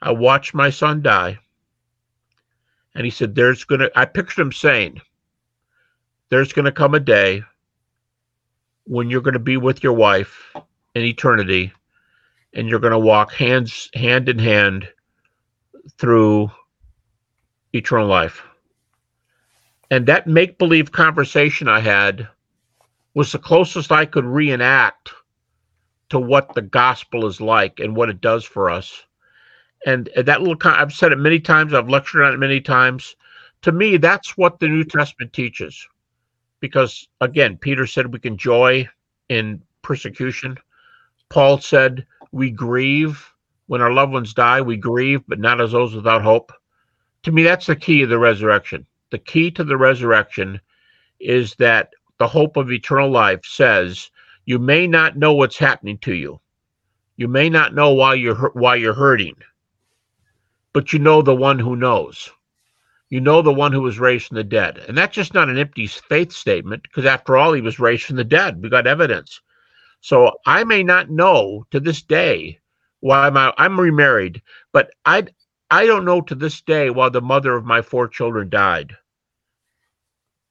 I 0.03 0.13
watched 0.13 0.55
my 0.55 0.71
son 0.71 1.03
die. 1.03 1.39
And 2.99 3.07
he 3.07 3.13
said, 3.13 3.37
There's 3.37 3.65
going 3.65 3.81
to, 3.81 3.93
I 3.97 4.05
pictured 4.07 4.43
him 4.43 4.53
saying, 4.53 5.01
There's 6.31 6.53
going 6.53 6.67
to 6.67 6.73
come 6.73 6.95
a 6.95 7.01
day 7.01 7.45
when 8.85 9.09
you're 9.09 9.23
going 9.23 9.35
to 9.35 9.39
be 9.39 9.57
with 9.57 9.85
your 9.85 9.95
wife 9.95 10.53
in 10.97 11.05
eternity 11.05 11.73
and 12.55 12.69
you're 12.69 12.81
going 12.81 12.93
to 12.93 12.99
walk 12.99 13.33
hands 13.33 13.89
hand 13.95 14.29
in 14.29 14.41
hand 14.41 14.89
through 15.99 16.51
eternal 17.73 18.09
life 18.09 18.43
And 19.91 20.07
that 20.07 20.27
make 20.27 20.59
believe 20.59 20.93
conversation 20.93 21.69
I 21.69 21.81
had 21.81 22.29
was 23.15 23.33
the 23.33 23.39
closest 23.39 23.93
I 23.93 24.07
could 24.07 24.25
reenact 24.25 25.13
to 26.11 26.19
what 26.19 26.55
the 26.55 26.63
gospel 26.63 27.27
is 27.27 27.41
like 27.41 27.81
and 27.81 27.97
what 27.97 28.11
it 28.11 28.21
does 28.21 28.45
for 28.45 28.71
us. 28.71 29.05
And 29.87 30.11
that 30.17 30.43
little, 30.43 30.57
I've 30.65 30.93
said 30.93 31.13
it 31.13 31.19
many 31.19 31.41
times, 31.41 31.73
I've 31.73 31.89
lectured 31.89 32.25
on 32.25 32.35
it 32.35 32.39
many 32.39 32.61
times. 32.61 33.17
To 33.63 33.73
me, 33.73 33.97
that's 33.97 34.37
what 34.37 34.59
the 34.59 34.69
New 34.69 34.85
Testament 34.85 35.33
teaches. 35.33 35.87
Because 36.61 37.09
again, 37.21 37.57
Peter 37.57 37.87
said 37.87 38.13
we 38.13 38.19
can 38.19 38.37
joy 38.37 38.89
in 39.29 39.63
persecution. 39.83 40.57
Paul 41.29 41.59
said 41.61 42.07
we 42.33 42.51
grieve 42.51 43.33
when 43.67 43.81
our 43.83 43.93
loved 43.93 44.13
ones 44.13 44.35
die, 44.35 44.61
we 44.61 44.77
grieve, 44.77 45.23
but 45.29 45.39
not 45.39 45.61
as 45.61 45.73
those 45.73 45.95
without 45.95 46.23
hope. 46.23 46.53
To 47.25 47.33
me, 47.33 47.43
that's 47.43 47.67
the 47.67 47.77
key 47.77 48.03
of 48.03 48.09
the 48.09 48.19
resurrection. 48.19 48.87
The 49.11 49.19
key 49.19 49.51
to 49.53 49.65
the 49.65 49.77
resurrection 49.77 50.61
is 51.21 51.55
that 51.57 51.91
the 52.19 52.29
hope 52.29 52.57
of 52.57 52.73
eternal 52.73 53.11
life 53.11 53.45
says 53.45 54.11
you 54.47 54.59
may 54.59 54.87
not 54.87 55.17
know 55.17 55.35
what's 55.35 55.59
happening 55.59 55.99
to 55.99 56.15
you. 56.15 56.41
You 57.17 57.29
may 57.29 57.51
not 57.51 57.75
know 57.75 57.93
why 57.93 58.15
you're 58.15 58.51
why 58.51 58.77
you're 58.77 58.95
hurting. 58.95 59.35
But 60.73 60.93
you 60.93 60.99
know 60.99 61.23
the 61.23 61.35
one 61.35 61.59
who 61.59 61.77
knows. 61.77 62.31
You 63.11 63.21
know 63.21 63.41
the 63.41 63.53
one 63.53 63.73
who 63.73 63.81
was 63.81 63.99
raised 63.99 64.29
from 64.29 64.37
the 64.37 64.45
dead. 64.45 64.79
And 64.87 64.97
that's 64.97 65.15
just 65.15 65.33
not 65.33 65.49
an 65.49 65.59
empty 65.59 65.87
faith 65.87 66.33
statement 66.33 66.83
because 66.83 67.07
after 67.07 67.37
all 67.37 67.55
he 67.55 67.63
was 67.63 67.79
raised 67.79 68.05
from 68.05 68.17
the 68.17 68.25
dead. 68.25 68.63
We 68.63 68.69
got 68.69 68.87
evidence. 68.87 69.41
So 70.01 70.39
I 70.47 70.65
may 70.65 70.83
not 70.83 71.11
know 71.11 71.67
to 71.71 71.81
this 71.81 72.03
day 72.03 72.61
why 73.01 73.27
I'm 73.27 73.37
I'm 73.57 73.81
remarried, 73.81 74.43
but 74.73 74.91
I 75.05 75.27
I 75.71 75.87
don't 75.87 76.05
know 76.05 76.21
to 76.23 76.35
this 76.35 76.61
day 76.61 76.91
why 76.91 77.09
the 77.09 77.21
mother 77.21 77.55
of 77.55 77.65
my 77.65 77.83
four 77.83 78.09
children 78.09 78.49
died. 78.49 78.97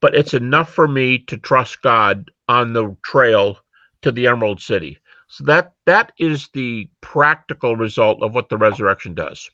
But 0.01 0.15
it's 0.15 0.34
enough 0.34 0.73
for 0.73 0.88
me 0.88 1.19
to 1.19 1.38
trust 1.38 1.82
God 1.82 2.32
on 2.47 2.73
the 2.73 2.95
trail 3.03 3.60
to 4.01 4.12
the 4.12 4.27
Emerald 4.27 4.62
City. 4.62 4.99
So 5.27 5.43
that 5.45 5.73
that 5.86 6.12
is 6.17 6.49
the 6.53 6.89
practical 7.01 7.75
result 7.75 8.23
of 8.23 8.34
what 8.34 8.49
the 8.49 8.58
resurrection 8.58 9.13
does. 9.13 9.49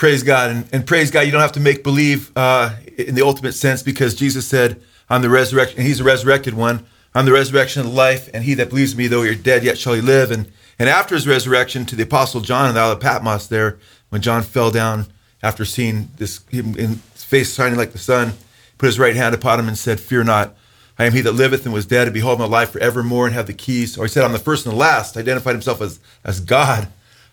Praise 0.00 0.22
God 0.22 0.50
and, 0.50 0.66
and 0.72 0.86
praise 0.86 1.10
God. 1.10 1.26
You 1.26 1.30
don't 1.30 1.42
have 1.42 1.52
to 1.52 1.60
make 1.60 1.84
believe 1.84 2.32
uh, 2.34 2.74
in 2.96 3.14
the 3.14 3.20
ultimate 3.20 3.52
sense 3.52 3.82
because 3.82 4.14
Jesus 4.14 4.46
said, 4.46 4.80
"I'm 5.10 5.20
the 5.20 5.28
resurrection." 5.28 5.76
And 5.76 5.86
he's 5.86 5.98
the 5.98 6.04
resurrected 6.04 6.54
one. 6.54 6.86
I'm 7.14 7.26
the 7.26 7.34
resurrection 7.34 7.82
of 7.82 7.92
life, 7.92 8.30
and 8.32 8.42
he 8.42 8.54
that 8.54 8.70
believes 8.70 8.96
me, 8.96 9.08
though 9.08 9.20
you're 9.20 9.34
dead, 9.34 9.62
yet 9.62 9.76
shall 9.76 9.92
he 9.92 10.00
live. 10.00 10.30
And 10.30 10.50
and 10.78 10.88
after 10.88 11.14
his 11.14 11.28
resurrection, 11.28 11.84
to 11.84 11.96
the 11.96 12.04
apostle 12.04 12.40
John 12.40 12.70
in 12.70 12.74
the 12.74 12.80
Isle 12.80 12.92
of 12.92 13.00
Patmos, 13.00 13.48
there 13.48 13.78
when 14.08 14.22
John 14.22 14.42
fell 14.42 14.70
down 14.70 15.04
after 15.42 15.66
seeing 15.66 16.08
this 16.16 16.40
him 16.48 16.74
in 16.78 16.94
face 16.94 17.54
shining 17.54 17.76
like 17.76 17.92
the 17.92 17.98
sun, 17.98 18.32
put 18.78 18.86
his 18.86 18.98
right 18.98 19.14
hand 19.14 19.34
upon 19.34 19.60
him 19.60 19.68
and 19.68 19.76
said, 19.76 20.00
"Fear 20.00 20.24
not." 20.24 20.56
I 20.98 21.04
am 21.04 21.12
he 21.12 21.20
that 21.20 21.32
liveth 21.32 21.66
and 21.66 21.74
was 21.74 21.84
dead, 21.84 22.06
and 22.06 22.14
behold, 22.14 22.38
my 22.38 22.46
life 22.46 22.70
forevermore, 22.70 23.26
and 23.26 23.34
have 23.34 23.46
the 23.46 23.52
keys. 23.52 23.98
Or 23.98 24.06
he 24.06 24.08
said, 24.08 24.24
I'm 24.24 24.32
the 24.32 24.38
first 24.38 24.64
and 24.64 24.72
the 24.72 24.78
last, 24.78 25.18
identified 25.18 25.54
himself 25.54 25.82
as, 25.82 26.00
as 26.24 26.40
God. 26.40 26.88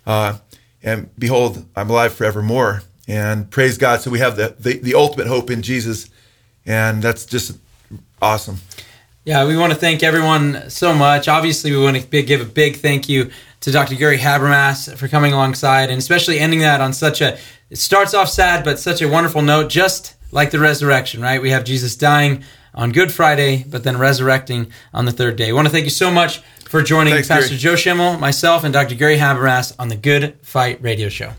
Uh, 0.06 0.38
and 0.84 1.10
behold, 1.18 1.66
I'm 1.76 1.90
alive 1.90 2.14
forevermore. 2.14 2.84
And 3.08 3.50
praise 3.50 3.78
God. 3.78 4.02
So 4.02 4.12
we 4.12 4.20
have 4.20 4.36
the, 4.36 4.56
the, 4.60 4.80
the 4.80 4.96
ultimate 4.96 5.28
hope 5.28 5.50
in 5.50 5.62
Jesus. 5.62 6.10
And 6.66 7.02
that's 7.02 7.26
just 7.26 7.58
awesome. 8.22 8.58
Yeah, 9.24 9.46
we 9.46 9.58
want 9.58 9.74
to 9.74 9.80
thank 9.80 10.04
everyone 10.04 10.70
so 10.70 10.94
much. 10.94 11.28
Obviously, 11.28 11.72
we 11.72 11.82
want 11.82 11.98
to 11.98 12.22
give 12.24 12.42
a 12.42 12.46
big 12.46 12.78
thank 12.78 13.10
you 13.10 13.30
to 13.62 13.72
Dr. 13.72 13.96
Gary 13.96 14.18
Habermas 14.18 14.96
for 14.98 15.08
coming 15.08 15.34
alongside 15.34 15.90
and 15.90 15.98
especially 15.98 16.40
ending 16.40 16.60
that 16.60 16.80
on 16.80 16.94
such 16.94 17.22
a, 17.22 17.38
it 17.70 17.78
starts 17.78 18.14
off 18.14 18.30
sad, 18.30 18.64
but 18.64 18.80
such 18.80 19.02
a 19.02 19.08
wonderful 19.08 19.42
note, 19.42 19.70
just 19.70 20.16
like 20.32 20.52
the 20.52 20.60
resurrection, 20.60 21.22
right? 21.22 21.42
We 21.42 21.50
have 21.50 21.64
Jesus 21.64 21.96
dying 21.96 22.44
on 22.78 22.92
Good 22.92 23.12
Friday, 23.12 23.66
but 23.68 23.84
then 23.84 23.98
resurrecting 23.98 24.72
on 24.94 25.06
the 25.06 25.12
third 25.12 25.36
day. 25.36 25.50
I 25.50 25.52
want 25.52 25.68
to 25.68 25.72
thank 25.72 25.86
you 25.86 25.92
so 25.92 26.10
much 26.10 26.38
for 26.70 26.82
joining 26.82 27.14
Thanks, 27.14 27.28
Pastor 27.28 27.50
Gary. 27.50 27.60
Joe 27.60 27.76
Schimmel, 27.76 28.18
myself, 28.20 28.64
and 28.64 28.72
Dr. 28.72 28.96
Gary 28.96 29.18
Habermas 29.18 29.76
on 29.80 29.90
the 29.90 29.96
Good 29.96 30.38
Fight 30.44 30.82
Radio 30.82 31.10
Show. 31.10 31.34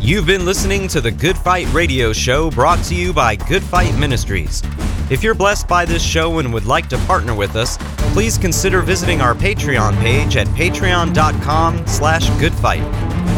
You've 0.00 0.26
been 0.26 0.44
listening 0.44 0.86
to 0.88 1.00
the 1.00 1.10
Good 1.10 1.36
Fight 1.36 1.70
Radio 1.72 2.12
Show 2.12 2.50
brought 2.50 2.82
to 2.84 2.94
you 2.94 3.12
by 3.12 3.36
Good 3.36 3.62
Fight 3.62 3.98
Ministries. 3.98 4.62
If 5.10 5.22
you're 5.22 5.34
blessed 5.34 5.66
by 5.66 5.84
this 5.84 6.02
show 6.02 6.38
and 6.38 6.52
would 6.52 6.66
like 6.66 6.88
to 6.90 6.98
partner 6.98 7.34
with 7.34 7.56
us, 7.56 7.76
please 8.12 8.38
consider 8.38 8.80
visiting 8.80 9.20
our 9.20 9.34
Patreon 9.34 9.98
page 10.00 10.36
at 10.36 10.46
patreon.com 10.48 11.86
slash 11.86 12.28
goodfight. 12.40 12.82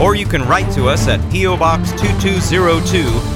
Or 0.01 0.15
you 0.15 0.27
can 0.27 0.47
write 0.47 0.71
to 0.75 0.89
us 0.89 1.09
at 1.09 1.21
P.O. 1.33 1.57
Box 1.57 1.91
2202 1.93 3.36